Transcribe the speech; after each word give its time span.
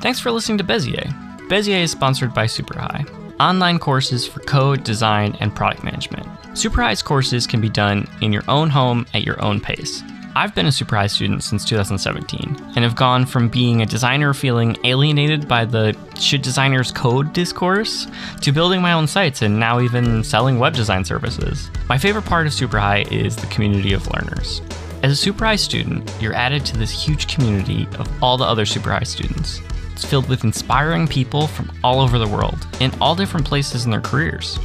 Thanks 0.00 0.20
for 0.20 0.30
listening 0.30 0.58
to 0.58 0.64
Bezier. 0.64 1.12
Bezier 1.48 1.82
is 1.82 1.90
sponsored 1.90 2.32
by 2.32 2.44
SuperHi, 2.44 3.34
online 3.40 3.80
courses 3.80 4.28
for 4.28 4.38
code, 4.40 4.84
design, 4.84 5.36
and 5.40 5.52
product 5.52 5.82
management. 5.82 6.24
SuperHi's 6.52 7.02
courses 7.02 7.48
can 7.48 7.60
be 7.60 7.68
done 7.68 8.06
in 8.20 8.32
your 8.32 8.44
own 8.46 8.70
home 8.70 9.06
at 9.12 9.24
your 9.24 9.42
own 9.42 9.60
pace. 9.60 10.04
I've 10.36 10.54
been 10.54 10.66
a 10.66 10.70
SuperHi 10.70 11.10
student 11.10 11.42
since 11.42 11.64
2017 11.64 12.56
and 12.76 12.84
have 12.84 12.94
gone 12.94 13.26
from 13.26 13.48
being 13.48 13.82
a 13.82 13.86
designer 13.86 14.32
feeling 14.34 14.76
alienated 14.84 15.48
by 15.48 15.64
the 15.64 15.96
should 16.16 16.42
designers 16.42 16.92
code 16.92 17.32
discourse 17.32 18.06
to 18.42 18.52
building 18.52 18.80
my 18.80 18.92
own 18.92 19.08
sites 19.08 19.42
and 19.42 19.58
now 19.58 19.80
even 19.80 20.22
selling 20.22 20.60
web 20.60 20.74
design 20.74 21.04
services. 21.04 21.72
My 21.88 21.98
favorite 21.98 22.24
part 22.24 22.46
of 22.46 22.52
SuperHi 22.52 23.10
is 23.10 23.34
the 23.34 23.48
community 23.48 23.94
of 23.94 24.06
learners. 24.12 24.62
As 25.02 25.26
a 25.26 25.30
SuperHi 25.30 25.58
student, 25.58 26.08
you're 26.20 26.34
added 26.34 26.64
to 26.66 26.76
this 26.76 26.92
huge 26.92 27.26
community 27.26 27.88
of 27.98 28.08
all 28.22 28.36
the 28.36 28.44
other 28.44 28.64
SuperHi 28.64 29.04
students. 29.04 29.60
It's 29.98 30.06
filled 30.06 30.28
with 30.28 30.44
inspiring 30.44 31.08
people 31.08 31.48
from 31.48 31.72
all 31.82 31.98
over 31.98 32.20
the 32.20 32.28
world 32.28 32.68
in 32.78 32.92
all 33.00 33.16
different 33.16 33.44
places 33.44 33.84
in 33.84 33.90
their 33.90 34.00
careers. 34.00 34.56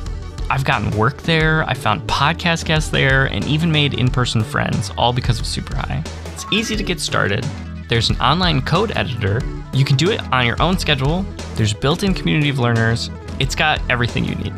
I've 0.48 0.64
gotten 0.64 0.96
work 0.96 1.24
there, 1.24 1.64
I 1.68 1.74
found 1.74 2.08
podcast 2.08 2.66
guests 2.66 2.92
there, 2.92 3.26
and 3.26 3.44
even 3.46 3.72
made 3.72 3.96
in 3.96 4.12
person 4.12 4.44
friends, 4.44 4.92
all 4.96 5.12
because 5.12 5.40
of 5.40 5.48
SuperHi. 5.48 6.08
It's 6.32 6.46
easy 6.52 6.76
to 6.76 6.84
get 6.84 7.00
started. 7.00 7.44
There's 7.90 8.12
an 8.12 8.18
online 8.18 8.62
code 8.62 8.96
editor. 8.96 9.42
You 9.74 9.84
can 9.84 9.98
do 9.98 10.12
it 10.12 10.22
on 10.32 10.46
your 10.46 10.62
own 10.62 10.78
schedule. 10.78 11.26
There's 11.56 11.74
built 11.74 12.04
in 12.04 12.14
community 12.14 12.50
of 12.50 12.60
learners. 12.60 13.10
It's 13.40 13.56
got 13.56 13.82
everything 13.90 14.26
you 14.26 14.36
need. 14.36 14.54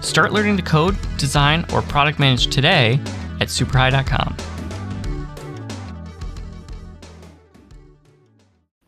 Start 0.00 0.32
learning 0.32 0.58
to 0.58 0.62
code, 0.62 0.96
design, 1.16 1.66
or 1.72 1.82
product 1.82 2.20
manage 2.20 2.54
today 2.54 3.00
at 3.40 3.48
superhi.com. 3.48 4.36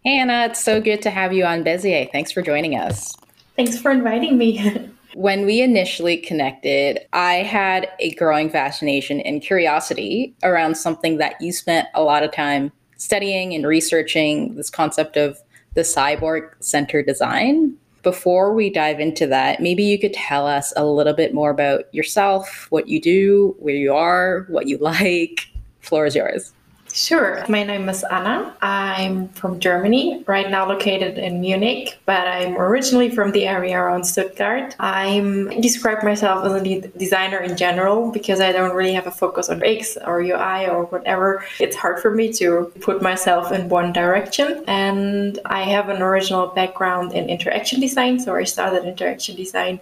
Hey, 0.05 0.19
Anna, 0.19 0.47
it's 0.47 0.65
so 0.65 0.81
good 0.81 1.01
to 1.03 1.11
have 1.11 1.33
you 1.33 1.45
on 1.45 1.63
Bezier. 1.63 2.11
Thanks 2.11 2.33
for 2.33 2.43
joining 2.43 2.75
us. 2.75 3.15
Thanks 3.55 3.79
for 3.79 3.93
inviting 3.93 4.37
me. 4.37 4.91
When 5.15 5.45
we 5.45 5.61
initially 5.61 6.17
connected, 6.17 7.01
I 7.13 7.35
had 7.35 7.91
a 7.99 8.15
growing 8.15 8.49
fascination 8.49 9.21
and 9.21 9.43
curiosity 9.43 10.35
around 10.43 10.79
something 10.79 11.19
that 11.19 11.39
you 11.39 11.53
spent 11.53 11.87
a 11.95 12.03
lot 12.03 12.23
of 12.23 12.33
time 12.33 12.73
studying 12.97 13.55
and 13.55 13.67
researching 13.67 14.55
this 14.55 14.71
concept 14.71 15.19
of 15.19 15.39
the 15.75 15.83
cyborg 15.83 16.53
center 16.61 17.03
design. 17.03 17.77
Before 18.03 18.55
we 18.55 18.71
dive 18.71 19.01
into 19.01 19.27
that, 19.27 19.61
maybe 19.61 19.83
you 19.83 19.99
could 19.99 20.15
tell 20.15 20.47
us 20.47 20.73
a 20.79 20.87
little 20.87 21.13
bit 21.13 21.35
more 21.35 21.51
about 21.51 21.95
yourself, 21.95 22.67
what 22.71 22.89
you 22.89 22.99
do, 22.99 23.55
where 23.59 23.75
you 23.75 23.93
are, 23.93 24.47
what 24.49 24.67
you 24.67 24.79
like. 24.81 25.47
Floor 25.81 26.07
is 26.07 26.17
yours. 26.17 26.55
Sure. 26.95 27.43
My 27.49 27.65
name 27.65 27.89
is 27.89 28.05
Anna. 28.05 28.55
I'm 28.61 29.29
from 29.31 29.61
Germany, 29.61 30.25
right 30.27 30.51
now 30.51 30.69
located 30.69 31.17
in 31.17 31.41
Munich, 31.41 31.99
but 32.05 32.29
I'm 32.29 32.59
originally 32.59 33.09
from 33.09 33.33
the 33.33 33.47
area 33.47 33.79
around 33.79 34.05
Stuttgart. 34.05 34.77
I'm 34.79 35.49
describe 35.63 36.05
myself 36.05 36.45
as 36.45 36.53
a 36.53 36.81
designer 36.99 37.39
in 37.39 37.57
general 37.57 38.13
because 38.13 38.43
I 38.43 38.53
don't 38.53 38.77
really 38.77 38.93
have 38.93 39.07
a 39.07 39.11
focus 39.11 39.49
on 39.49 39.63
X 39.63 39.97
or 40.05 40.21
UI 40.21 40.67
or 40.67 40.85
whatever. 40.85 41.47
It's 41.59 41.77
hard 41.77 41.99
for 41.99 42.11
me 42.11 42.31
to 42.35 42.71
put 42.83 43.01
myself 43.01 43.53
in 43.53 43.71
one 43.71 43.95
direction. 43.95 44.63
And 44.67 45.39
I 45.47 45.63
have 45.63 45.89
an 45.89 46.03
original 46.03 46.49
background 46.49 47.15
in 47.15 47.31
interaction 47.31 47.81
design, 47.81 48.21
so 48.21 48.35
I 48.35 48.45
started 48.45 48.85
interaction 48.85 49.35
design 49.35 49.81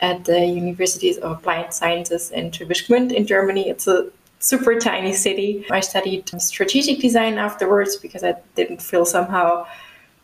at 0.00 0.24
the 0.26 0.46
Universities 0.46 1.18
of 1.18 1.32
Applied 1.32 1.74
Sciences 1.74 2.30
in 2.30 2.52
Schwäbisch 2.52 2.88
in 3.10 3.26
Germany. 3.26 3.68
It's 3.68 3.88
a 3.88 4.10
super 4.42 4.78
tiny 4.78 5.12
city. 5.14 5.64
I 5.70 5.80
studied 5.80 6.28
strategic 6.40 7.00
design 7.00 7.38
afterwards 7.38 7.96
because 7.96 8.24
I 8.24 8.34
didn't 8.56 8.82
feel 8.82 9.06
somehow 9.06 9.66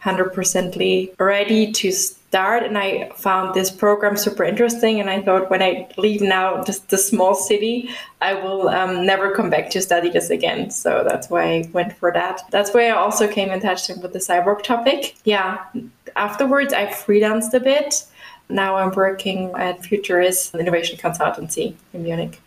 100% 0.03 1.15
ready 1.19 1.73
to 1.73 1.93
start. 1.93 2.65
And 2.65 2.77
I 2.77 3.11
found 3.17 3.55
this 3.55 3.71
program 3.71 4.17
super 4.17 4.45
interesting. 4.45 5.01
And 5.01 5.09
I 5.09 5.23
thought 5.23 5.51
when 5.51 5.63
I 5.63 5.89
leave 5.97 6.21
now 6.21 6.63
just 6.65 6.89
the 6.91 6.99
small 6.99 7.35
city, 7.35 7.91
I 8.21 8.35
will 8.35 8.69
um, 8.69 9.07
never 9.07 9.35
come 9.35 9.51
back 9.51 9.71
to 9.71 9.81
study 9.81 10.11
this 10.11 10.31
again. 10.31 10.71
So 10.71 11.05
that's 11.09 11.31
why 11.31 11.43
I 11.43 11.71
went 11.73 11.97
for 11.97 12.13
that. 12.13 12.43
That's 12.51 12.75
why 12.75 12.89
I 12.89 12.91
also 12.91 13.29
came 13.29 13.51
in 13.51 13.61
touch 13.61 13.89
with 13.89 14.13
the 14.13 14.19
cyborg 14.19 14.63
topic. 14.63 15.17
Yeah. 15.25 15.65
Afterwards, 16.17 16.73
I 16.73 16.87
freelanced 16.87 17.55
a 17.55 17.61
bit. 17.61 18.05
Now 18.49 18.77
I'm 18.77 18.93
working 18.93 19.53
at 19.57 19.85
Futurist 19.85 20.55
Innovation 20.55 20.99
Consultancy 20.99 21.75
in 21.93 22.03
Munich. 22.03 22.41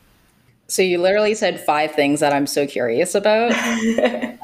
So 0.71 0.81
you 0.81 0.99
literally 0.99 1.35
said 1.35 1.59
five 1.59 1.91
things 1.91 2.21
that 2.21 2.31
I'm 2.31 2.47
so 2.47 2.65
curious 2.65 3.13
about. 3.13 3.51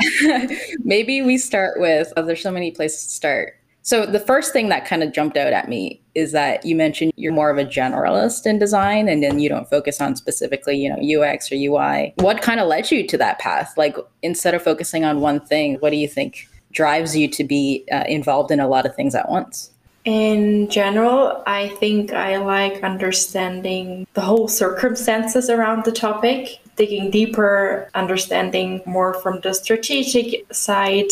Maybe 0.83 1.21
we 1.21 1.37
start 1.37 1.79
with 1.79 2.11
oh, 2.17 2.23
there's 2.23 2.41
so 2.41 2.51
many 2.51 2.71
places 2.71 3.05
to 3.05 3.09
start. 3.11 3.53
So 3.81 4.05
the 4.05 4.19
first 4.19 4.51
thing 4.51 4.67
that 4.67 4.85
kind 4.85 5.03
of 5.03 5.13
jumped 5.13 5.37
out 5.37 5.53
at 5.53 5.69
me 5.69 6.01
is 6.15 6.33
that 6.33 6.65
you 6.65 6.75
mentioned 6.75 7.13
you're 7.15 7.31
more 7.31 7.49
of 7.49 7.57
a 7.57 7.63
generalist 7.63 8.45
in 8.45 8.59
design 8.59 9.07
and 9.07 9.23
then 9.23 9.39
you 9.39 9.47
don't 9.47 9.69
focus 9.69 10.01
on 10.01 10.17
specifically, 10.17 10.75
you 10.75 10.89
know, 10.89 11.23
UX 11.23 11.49
or 11.49 11.55
UI. 11.55 12.13
What 12.17 12.41
kind 12.41 12.59
of 12.59 12.67
led 12.67 12.91
you 12.91 13.07
to 13.07 13.17
that 13.19 13.39
path? 13.39 13.73
Like 13.77 13.95
instead 14.21 14.53
of 14.53 14.61
focusing 14.61 15.05
on 15.05 15.21
one 15.21 15.39
thing, 15.39 15.75
what 15.75 15.91
do 15.91 15.95
you 15.95 16.09
think 16.09 16.45
drives 16.73 17.15
you 17.15 17.29
to 17.29 17.45
be 17.45 17.85
uh, 17.89 18.03
involved 18.05 18.51
in 18.51 18.59
a 18.59 18.67
lot 18.67 18.85
of 18.85 18.93
things 18.93 19.15
at 19.15 19.29
once? 19.29 19.71
In 20.07 20.69
general, 20.69 21.43
I 21.45 21.67
think 21.67 22.13
I 22.13 22.37
like 22.37 22.81
understanding 22.81 24.07
the 24.13 24.21
whole 24.21 24.47
circumstances 24.47 25.49
around 25.49 25.83
the 25.83 25.91
topic, 25.91 26.61
digging 26.77 27.11
deeper, 27.11 27.89
understanding 27.93 28.81
more 28.85 29.15
from 29.15 29.41
the 29.41 29.53
strategic 29.53 30.45
side, 30.53 31.11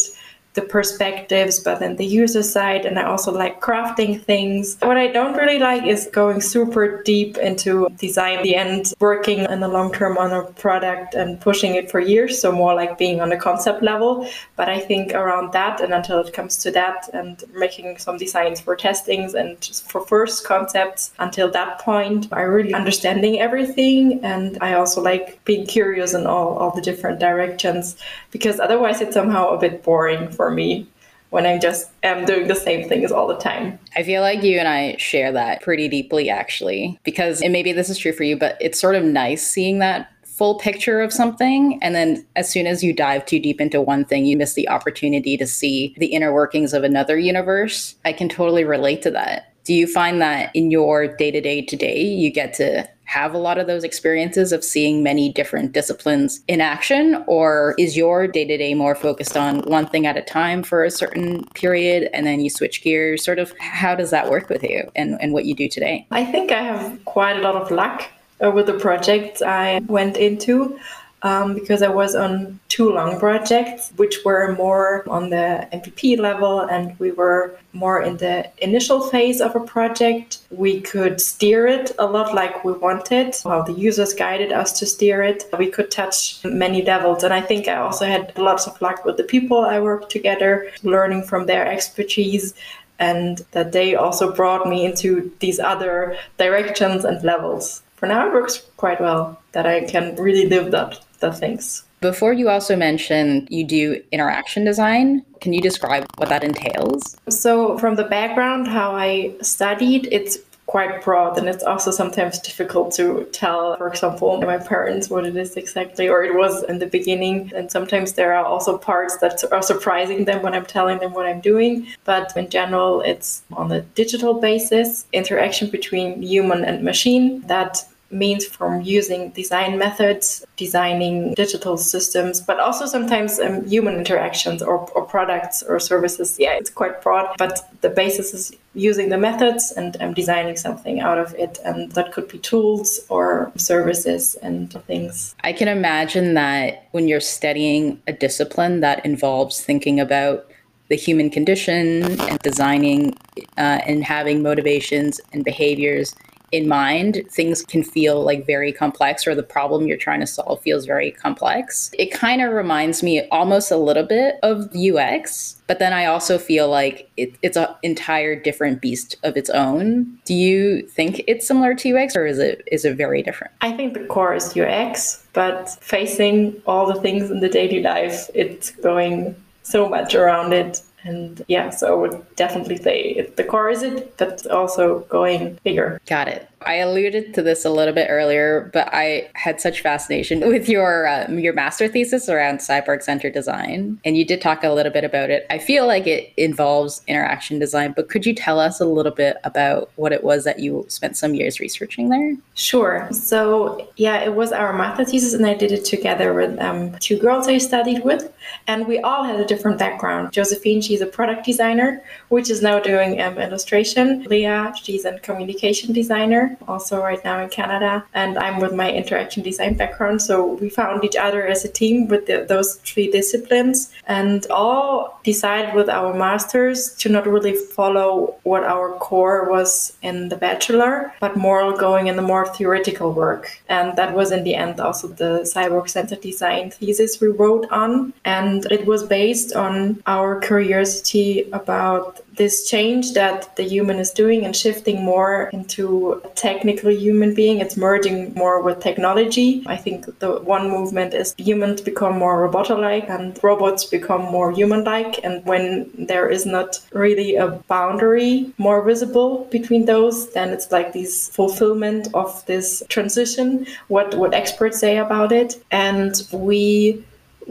the 0.55 0.61
perspectives, 0.61 1.59
but 1.59 1.79
then 1.79 1.97
the 1.97 2.05
user 2.05 2.41
side. 2.41 2.85
And 2.85 2.97
I 2.97 3.03
also 3.03 3.31
like 3.31 3.61
crafting 3.61 4.21
things. 4.21 4.77
What 4.81 4.97
I 4.97 5.07
don't 5.07 5.35
really 5.35 5.59
like 5.59 5.85
is 5.85 6.09
going 6.11 6.41
super 6.41 7.03
deep 7.03 7.38
into 7.38 7.89
design, 7.99 8.41
the 8.41 8.55
end, 8.55 8.93
working 8.99 9.39
in 9.39 9.59
the 9.59 9.67
long 9.67 9.91
term 9.91 10.17
on 10.17 10.31
a 10.31 10.43
product 10.43 11.13
and 11.13 11.39
pushing 11.39 11.75
it 11.75 11.91
for 11.91 11.99
years. 11.99 12.41
So 12.41 12.51
more 12.51 12.73
like 12.73 12.97
being 12.97 13.19
on 13.21 13.31
a 13.31 13.38
concept 13.38 13.83
level. 13.83 14.27
But 14.55 14.69
I 14.69 14.79
think 14.79 15.13
around 15.13 15.51
that 15.51 15.81
and 15.81 15.93
until 15.93 16.19
it 16.19 16.33
comes 16.33 16.57
to 16.63 16.72
that 16.72 17.09
and 17.13 17.43
making 17.53 17.97
some 17.97 18.17
designs 18.17 18.61
for 18.61 18.75
testings 18.75 19.33
and 19.33 19.63
for 19.63 20.05
first 20.05 20.45
concepts 20.45 21.11
until 21.19 21.51
that 21.51 21.79
point, 21.79 22.29
I 22.31 22.41
really 22.41 22.73
understanding 22.73 23.39
everything. 23.41 24.23
And 24.23 24.57
I 24.61 24.73
also 24.73 25.01
like 25.01 25.43
being 25.43 25.67
curious 25.67 26.13
in 26.13 26.25
all, 26.25 26.57
all 26.57 26.72
the 26.72 26.81
different 26.81 27.19
directions 27.19 27.97
because 28.31 28.59
otherwise 28.59 29.01
it's 29.01 29.13
somehow 29.13 29.49
a 29.49 29.57
bit 29.57 29.83
boring 29.83 30.29
for 30.29 30.44
for 30.45 30.51
me 30.51 30.88
when 31.31 31.47
I 31.47 31.57
just 31.57 31.89
am 32.03 32.23
doing 32.23 32.47
the 32.47 32.56
same 32.56 32.88
things 32.88 33.11
all 33.11 33.28
the 33.28 33.38
time. 33.38 33.79
I 33.95 34.03
feel 34.03 34.22
like 34.22 34.44
you 34.44 34.59
and 34.59 34.67
I 34.67 34.95
share 34.97 35.31
that 35.31 35.63
pretty 35.63 35.89
deeply, 35.89 36.29
actually, 36.29 37.00
because, 37.03 37.41
and 37.41 37.51
maybe 37.51 37.73
this 37.73 37.89
is 37.89 37.97
true 37.97 38.13
for 38.13 38.23
you, 38.23 38.38
but 38.38 38.55
it's 38.61 38.79
sort 38.79 38.94
of 38.94 39.03
nice 39.03 39.45
seeing 39.45 39.79
that 39.79 40.11
full 40.23 40.59
picture 40.59 41.01
of 41.01 41.11
something. 41.11 41.79
And 41.81 41.95
then 41.95 42.23
as 42.35 42.47
soon 42.47 42.67
as 42.67 42.84
you 42.84 42.94
dive 42.94 43.25
too 43.25 43.39
deep 43.39 43.59
into 43.59 43.81
one 43.81 44.05
thing, 44.05 44.25
you 44.25 44.38
miss 44.38 44.53
the 44.53 44.69
opportunity 44.69 45.35
to 45.35 45.47
see 45.47 45.95
the 45.97 46.07
inner 46.07 46.31
workings 46.31 46.73
of 46.73 46.84
another 46.84 47.17
universe. 47.17 47.95
I 48.05 48.13
can 48.13 48.29
totally 48.29 48.66
relate 48.66 49.01
to 49.01 49.11
that. 49.11 49.51
Do 49.63 49.73
you 49.73 49.88
find 49.88 50.22
that 50.22 50.55
in 50.55 50.69
your 50.69 51.07
day 51.07 51.31
to 51.31 51.41
day 51.41 51.63
today, 51.63 52.03
you 52.03 52.29
get 52.29 52.53
to 52.55 52.88
have 53.05 53.33
a 53.33 53.38
lot 53.38 53.57
of 53.57 53.67
those 53.67 53.83
experiences 53.83 54.51
of 54.51 54.63
seeing 54.63 55.03
many 55.03 55.31
different 55.31 55.71
disciplines 55.71 56.41
in 56.47 56.61
action? 56.61 57.23
Or 57.27 57.75
is 57.77 57.95
your 57.95 58.27
day 58.27 58.45
to 58.45 58.57
day 58.57 58.73
more 58.73 58.95
focused 58.95 59.38
on 59.38 59.61
one 59.61 59.88
thing 59.88 60.05
at 60.05 60.17
a 60.17 60.21
time 60.21 60.63
for 60.63 60.83
a 60.83 60.91
certain 60.91 61.43
period 61.53 62.09
and 62.13 62.25
then 62.25 62.41
you 62.41 62.49
switch 62.49 62.83
gears? 62.83 63.23
Sort 63.23 63.39
of 63.39 63.53
how 63.59 63.95
does 63.95 64.11
that 64.11 64.29
work 64.29 64.49
with 64.49 64.63
you 64.63 64.89
and, 64.95 65.17
and 65.21 65.33
what 65.33 65.45
you 65.45 65.55
do 65.55 65.69
today? 65.69 66.07
I 66.11 66.25
think 66.25 66.51
I 66.51 66.61
have 66.61 67.03
quite 67.05 67.38
a 67.38 67.41
lot 67.41 67.55
of 67.55 67.71
luck 67.71 68.03
with 68.39 68.66
the 68.66 68.73
projects 68.73 69.41
I 69.41 69.79
went 69.87 70.17
into 70.17 70.77
um, 71.25 71.55
because 71.55 71.81
I 71.81 71.87
was 71.87 72.13
on 72.13 72.59
two 72.69 72.91
long 72.91 73.19
projects, 73.19 73.91
which 73.95 74.19
were 74.23 74.53
more 74.53 75.03
on 75.09 75.31
the 75.31 75.67
MVP 75.73 76.19
level, 76.19 76.59
and 76.59 76.97
we 76.99 77.11
were 77.11 77.57
more 77.73 77.99
in 78.03 78.17
the 78.17 78.47
initial 78.59 79.01
phase 79.09 79.41
of 79.41 79.55
a 79.55 79.59
project. 79.59 80.37
We 80.51 80.81
could 80.81 81.19
steer 81.19 81.66
it 81.66 81.91
a 81.97 82.05
lot 82.05 82.35
like 82.35 82.63
we 82.63 82.73
wanted, 82.73 83.35
how 83.43 83.63
the 83.63 83.73
users 83.73 84.13
guided 84.13 84.51
us 84.51 84.77
to 84.79 84.85
steer 84.85 85.23
it. 85.23 85.45
We 85.57 85.72
could 85.72 85.89
touch 85.89 86.45
many 86.45 86.83
levels, 86.83 87.23
and 87.23 87.33
I 87.33 87.41
think 87.41 87.67
I 87.67 87.78
also 87.78 88.05
had 88.05 88.37
lots 88.37 88.67
of 88.67 88.79
luck 88.79 89.03
with 89.03 89.17
the 89.17 89.23
people 89.23 89.66
I 89.66 89.79
worked 89.79 90.11
together, 90.11 90.71
learning 90.83 91.23
from 91.23 91.47
their 91.47 91.66
expertise 91.67 92.53
and 92.97 93.39
that 93.51 93.73
they 93.73 93.93
also 93.93 94.33
brought 94.33 94.69
me 94.69 94.85
into 94.85 95.29
these 95.39 95.59
other 95.59 96.17
directions 96.37 97.03
and 97.03 97.21
levels. 97.25 97.81
For 97.97 98.07
now, 98.07 98.28
it 98.28 98.33
works 98.33 98.66
quite 98.78 99.01
well 99.01 99.41
that 99.51 99.66
I 99.66 99.83
can 99.83 100.16
really 100.16 100.47
live 100.47 100.71
that 100.71 100.99
the 101.16 101.32
things. 101.32 101.84
Before 102.02 102.34
you 102.34 102.50
also 102.50 102.76
mentioned 102.76 103.47
you 103.50 103.66
do 103.66 104.02
interaction 104.12 104.64
design. 104.64 105.26
Can 105.41 105.53
you 105.53 105.62
describe 105.62 106.06
what 106.17 106.29
that 106.29 106.44
entails? 106.44 107.17
So, 107.29 107.78
from 107.78 107.96
the 107.96 108.03
background, 108.03 108.67
how 108.67 108.96
I 108.96 109.34
studied, 109.41 110.08
it's 110.12 110.38
quite 110.67 111.03
broad 111.03 111.38
and 111.38 111.47
it's 111.47 111.64
also 111.64 111.91
sometimes 111.91 112.40
difficult 112.40 112.91
to 112.91 113.23
tell, 113.32 113.78
for 113.78 113.88
example, 113.88 114.41
my 114.41 114.58
parents 114.58 115.09
what 115.09 115.26
it 115.26 115.35
is 115.35 115.56
exactly, 115.56 116.09
or 116.09 116.23
it 116.23 116.35
was 116.35 116.64
in 116.64 116.79
the 116.79 116.88
beginning. 116.88 117.52
And 117.56 117.72
sometimes 117.72 118.14
there 118.14 118.34
are 118.34 118.46
also 118.46 118.78
parts 118.78 119.17
that 119.17 119.44
are 119.52 119.62
surprising 119.62 120.26
them 120.26 120.41
when 120.41 120.53
I'm 120.53 120.66
telling 120.66 121.00
them 121.00 121.14
what 121.14 121.28
I'm 121.28 121.41
doing. 121.41 121.88
But 122.03 122.35
in 122.35 122.50
general, 122.50 123.02
it's 123.02 123.44
on 123.53 123.72
a 123.72 123.82
digital 123.82 124.34
basis, 124.34 125.06
interaction 125.14 125.70
between 125.70 126.22
human 126.22 126.66
and 126.66 126.84
machine 126.84 127.41
that 127.41 127.85
means 128.16 128.46
from 128.46 128.82
using 128.82 129.29
design 129.32 129.78
methods, 129.78 130.46
designing 130.56 131.34
digital 131.34 131.78
systems, 131.78 132.41
but 132.41 132.59
also 132.59 132.85
sometimes 132.85 133.40
um, 133.40 133.66
human 133.67 133.96
interactions 133.96 134.62
or, 134.62 134.90
or, 134.96 135.03
products 135.03 135.62
or 135.62 135.79
services. 135.79 136.38
Yeah, 136.40 136.53
it's 136.53 136.70
quite 136.70 137.02
broad, 137.02 137.35
but 137.38 137.70
the 137.82 137.90
basis 137.90 138.34
is 138.34 138.52
using 138.73 139.09
the 139.09 139.17
methods 139.17 139.72
and 139.72 139.96
um, 140.02 140.14
designing 140.14 140.56
something 140.56 141.00
out 141.00 141.17
of 141.17 141.34
it. 141.35 141.59
And 141.64 141.91
that 141.94 142.12
could 142.12 142.28
be 142.28 142.40
tools 142.40 143.00
or 143.09 143.52
services 143.56 144.35
and 144.41 144.72
things. 144.88 145.35
I 145.44 145.53
can 145.53 145.67
imagine 145.67 146.34
that 146.34 146.88
when 146.91 147.08
you're 147.08 147.20
studying 147.20 148.02
a 148.08 148.14
discipline 148.14 148.79
that 148.82 149.06
involves 149.06 149.62
thinking 149.62 150.00
about 150.00 150.50
the 150.90 150.96
human 150.96 151.29
condition 151.29 152.03
and 152.22 152.40
designing 152.40 153.17
uh, 153.58 153.79
and 153.88 154.03
having 154.03 154.44
motivations 154.44 155.20
and 155.34 155.44
behaviors 155.44 156.16
in 156.51 156.67
mind, 156.67 157.23
things 157.29 157.63
can 157.63 157.83
feel 157.83 158.23
like 158.23 158.45
very 158.45 158.71
complex, 158.71 159.27
or 159.27 159.35
the 159.35 159.43
problem 159.43 159.87
you're 159.87 159.97
trying 159.97 160.19
to 160.19 160.27
solve 160.27 160.61
feels 160.61 160.85
very 160.85 161.11
complex. 161.11 161.91
It 161.97 162.11
kind 162.11 162.41
of 162.41 162.53
reminds 162.53 163.03
me 163.03 163.27
almost 163.29 163.71
a 163.71 163.77
little 163.77 164.05
bit 164.05 164.35
of 164.43 164.69
UX, 164.75 165.61
but 165.67 165.79
then 165.79 165.93
I 165.93 166.05
also 166.05 166.37
feel 166.37 166.69
like 166.69 167.09
it, 167.17 167.33
it's 167.41 167.57
an 167.57 167.67
entire 167.83 168.35
different 168.39 168.81
beast 168.81 169.15
of 169.23 169.35
its 169.37 169.49
own. 169.49 170.19
Do 170.25 170.33
you 170.33 170.83
think 170.87 171.23
it's 171.27 171.47
similar 171.47 171.73
to 171.75 171.97
UX, 171.97 172.15
or 172.15 172.25
is 172.25 172.39
it 172.39 172.67
is 172.71 172.85
it 172.85 172.95
very 172.95 173.21
different? 173.21 173.53
I 173.61 173.71
think 173.71 173.93
the 173.93 174.05
core 174.05 174.35
is 174.35 174.55
UX, 174.55 175.25
but 175.33 175.69
facing 175.81 176.61
all 176.65 176.85
the 176.91 176.99
things 177.01 177.31
in 177.31 177.39
the 177.39 177.49
daily 177.49 177.81
life, 177.81 178.29
it's 178.33 178.71
going 178.71 179.35
so 179.63 179.89
much 179.89 180.13
around 180.13 180.53
it 180.53 180.81
and 181.05 181.46
yeah, 181.47 181.69
so 181.69 181.93
I 181.93 181.96
would 181.96 182.35
definitely 182.35 182.78
say 182.78 183.31
the 183.35 183.43
core 183.43 183.69
is 183.69 183.84
it, 183.84 184.17
but 184.17 184.46
also 184.47 184.99
going 185.02 185.59
bigger. 185.63 186.02
Got 186.07 186.28
it. 186.28 186.49
I 186.66 186.76
alluded 186.76 187.34
to 187.35 187.44
this 187.44 187.64
a 187.64 187.70
little 187.70 187.94
bit 187.94 188.08
earlier, 188.09 188.72
but 188.73 188.90
I 188.91 189.29
had 189.34 189.62
such 189.62 189.82
fascination 189.82 190.40
with 190.47 190.67
your 190.67 191.08
uh, 191.08 191.29
your 191.32 191.53
master 191.53 191.88
thesis 191.88 192.28
around 192.28 192.58
cyborg 192.58 193.03
centered 193.03 193.34
design, 193.34 194.00
and 194.03 194.17
you 194.17 194.26
did 194.26 194.41
talk 194.41 194.64
a 194.64 194.70
little 194.70 194.91
bit 194.91 195.03
about 195.03 195.29
it. 195.29 195.46
I 195.50 195.59
feel 195.59 195.85
like 195.85 196.08
it 196.08 196.34
involves 196.38 197.03
interaction 197.08 197.59
design, 197.59 197.94
but 197.96 198.09
could 198.09 198.26
you 198.26 198.34
tell 198.34 198.59
us 198.59 198.79
a 198.79 198.85
little 198.85 199.12
bit 199.12 199.38
about 199.44 199.91
what 199.96 200.12
it 200.12 200.23
was 200.23 200.44
that 200.44 200.59
you 200.59 200.85
spent 200.88 201.17
some 201.17 201.35
years 201.35 201.59
researching 201.59 202.09
there? 202.09 202.35
Sure. 202.56 203.08
So 203.12 203.88
yeah, 203.96 204.23
it 204.23 204.34
was 204.34 204.52
our 204.52 204.73
master 204.73 205.06
thesis, 205.06 205.34
and 205.34 205.46
I 205.46 205.53
did 205.53 205.72
it 205.72 205.85
together 205.85 206.34
with 206.34 206.59
um, 206.59 206.97
two 207.00 207.20
girls 207.20 207.47
I 207.47 207.59
studied 207.59 208.03
with, 208.03 208.34
and 208.67 208.88
we 208.88 209.00
all 209.00 209.23
had 209.23 209.40
a 209.40 209.46
different 209.46 209.78
background. 209.78 210.32
Josephine, 210.32 210.82
she's 210.82 211.02
a 211.02 211.06
product 211.06 211.46
designer, 211.46 212.02
which 212.29 212.50
is 212.50 212.62
now 212.62 212.79
doing 212.79 213.22
um, 213.22 213.38
illustration. 213.38 214.23
Leah, 214.23 214.73
she's 214.82 215.06
a 215.06 215.20
communication 215.20 215.94
designer 215.94 216.54
also 216.67 217.02
right 217.02 217.23
now 217.23 217.41
in 217.41 217.49
Canada. 217.49 218.05
And 218.13 218.37
I'm 218.37 218.59
with 218.59 218.73
my 218.73 218.91
interaction 218.91 219.43
design 219.43 219.75
background. 219.75 220.22
So 220.22 220.53
we 220.53 220.69
found 220.69 221.03
each 221.03 221.16
other 221.16 221.46
as 221.46 221.66
a 221.66 221.69
team 221.69 222.07
with 222.07 222.28
the, 222.28 222.46
those 222.47 222.75
three 222.75 223.11
disciplines 223.11 223.91
and 224.07 224.46
all 224.49 225.19
decided 225.23 225.73
with 225.75 225.90
our 225.90 226.13
masters 226.13 226.96
to 226.96 227.09
not 227.09 227.28
really 227.28 227.53
follow 227.53 228.35
what 228.43 228.63
our 228.63 228.93
core 228.97 229.49
was 229.49 229.96
in 230.02 230.29
the 230.29 230.35
bachelor, 230.35 231.13
but 231.19 231.35
more 231.35 231.75
going 231.78 232.07
in 232.07 232.16
the 232.16 232.22
more 232.22 232.46
theoretical 232.47 233.11
work. 233.11 233.61
And 233.69 233.96
that 233.97 234.13
was 234.13 234.31
in 234.31 234.43
the 234.43 234.55
end 234.55 234.79
also 234.79 235.07
the 235.07 235.41
cyborg 235.43 235.90
centered 235.90 236.22
design 236.22 236.72
thesis 236.72 237.19
we 237.19 237.28
wrote 237.28 237.67
on. 237.72 238.13
And 238.23 238.66
it 238.72 238.85
was 238.85 239.03
based 239.03 239.53
on 239.53 240.02
our 240.05 240.40
curiosity 240.40 241.49
about 241.52 242.22
this 242.35 242.70
change 242.70 243.14
that 243.14 243.55
the 243.55 243.64
human 243.64 243.97
is 243.97 244.11
doing 244.11 244.46
and 244.46 244.55
shifting 244.55 245.03
more 245.03 245.49
into 245.53 246.22
a 246.23 246.28
technical 246.29 246.91
human 246.91 247.34
being. 247.34 247.59
It's 247.59 247.78
merging 247.78 248.34
more 248.34 248.61
with 248.61 248.79
technology. 248.79 249.64
I 249.66 249.78
think 249.78 250.20
the 250.20 250.40
one 250.41 250.70
movement 250.70 251.14
is 251.14 251.34
humans 251.37 251.82
become 251.82 252.17
more 252.17 252.41
robot-like 252.41 253.09
and 253.09 253.40
robots 253.43 253.85
become 253.85 254.22
more 254.22 254.52
human-like. 254.52 255.23
And 255.23 255.46
when 255.46 255.90
there 255.97 256.29
is 256.29 256.46
not 256.46 256.79
really 256.93 257.36
a 257.36 257.48
boundary 257.67 258.53
more 258.58 258.84
visible 258.84 259.48
between 259.51 259.86
those, 259.86 260.31
then 260.34 260.50
it's 260.50 260.72
like 260.72 260.93
this 260.93 261.29
fulfillment 261.29 262.08
of 262.13 262.46
this 262.46 262.84
transition. 262.89 263.65
What 263.88 264.15
what 264.15 264.34
experts 264.34 264.79
say 264.79 264.98
about 264.98 265.31
it, 265.31 265.63
and 265.72 266.22
we 266.31 267.03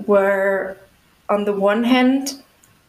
were 0.07 0.77
on 1.29 1.45
the 1.45 1.53
one 1.53 1.85
hand 1.85 2.43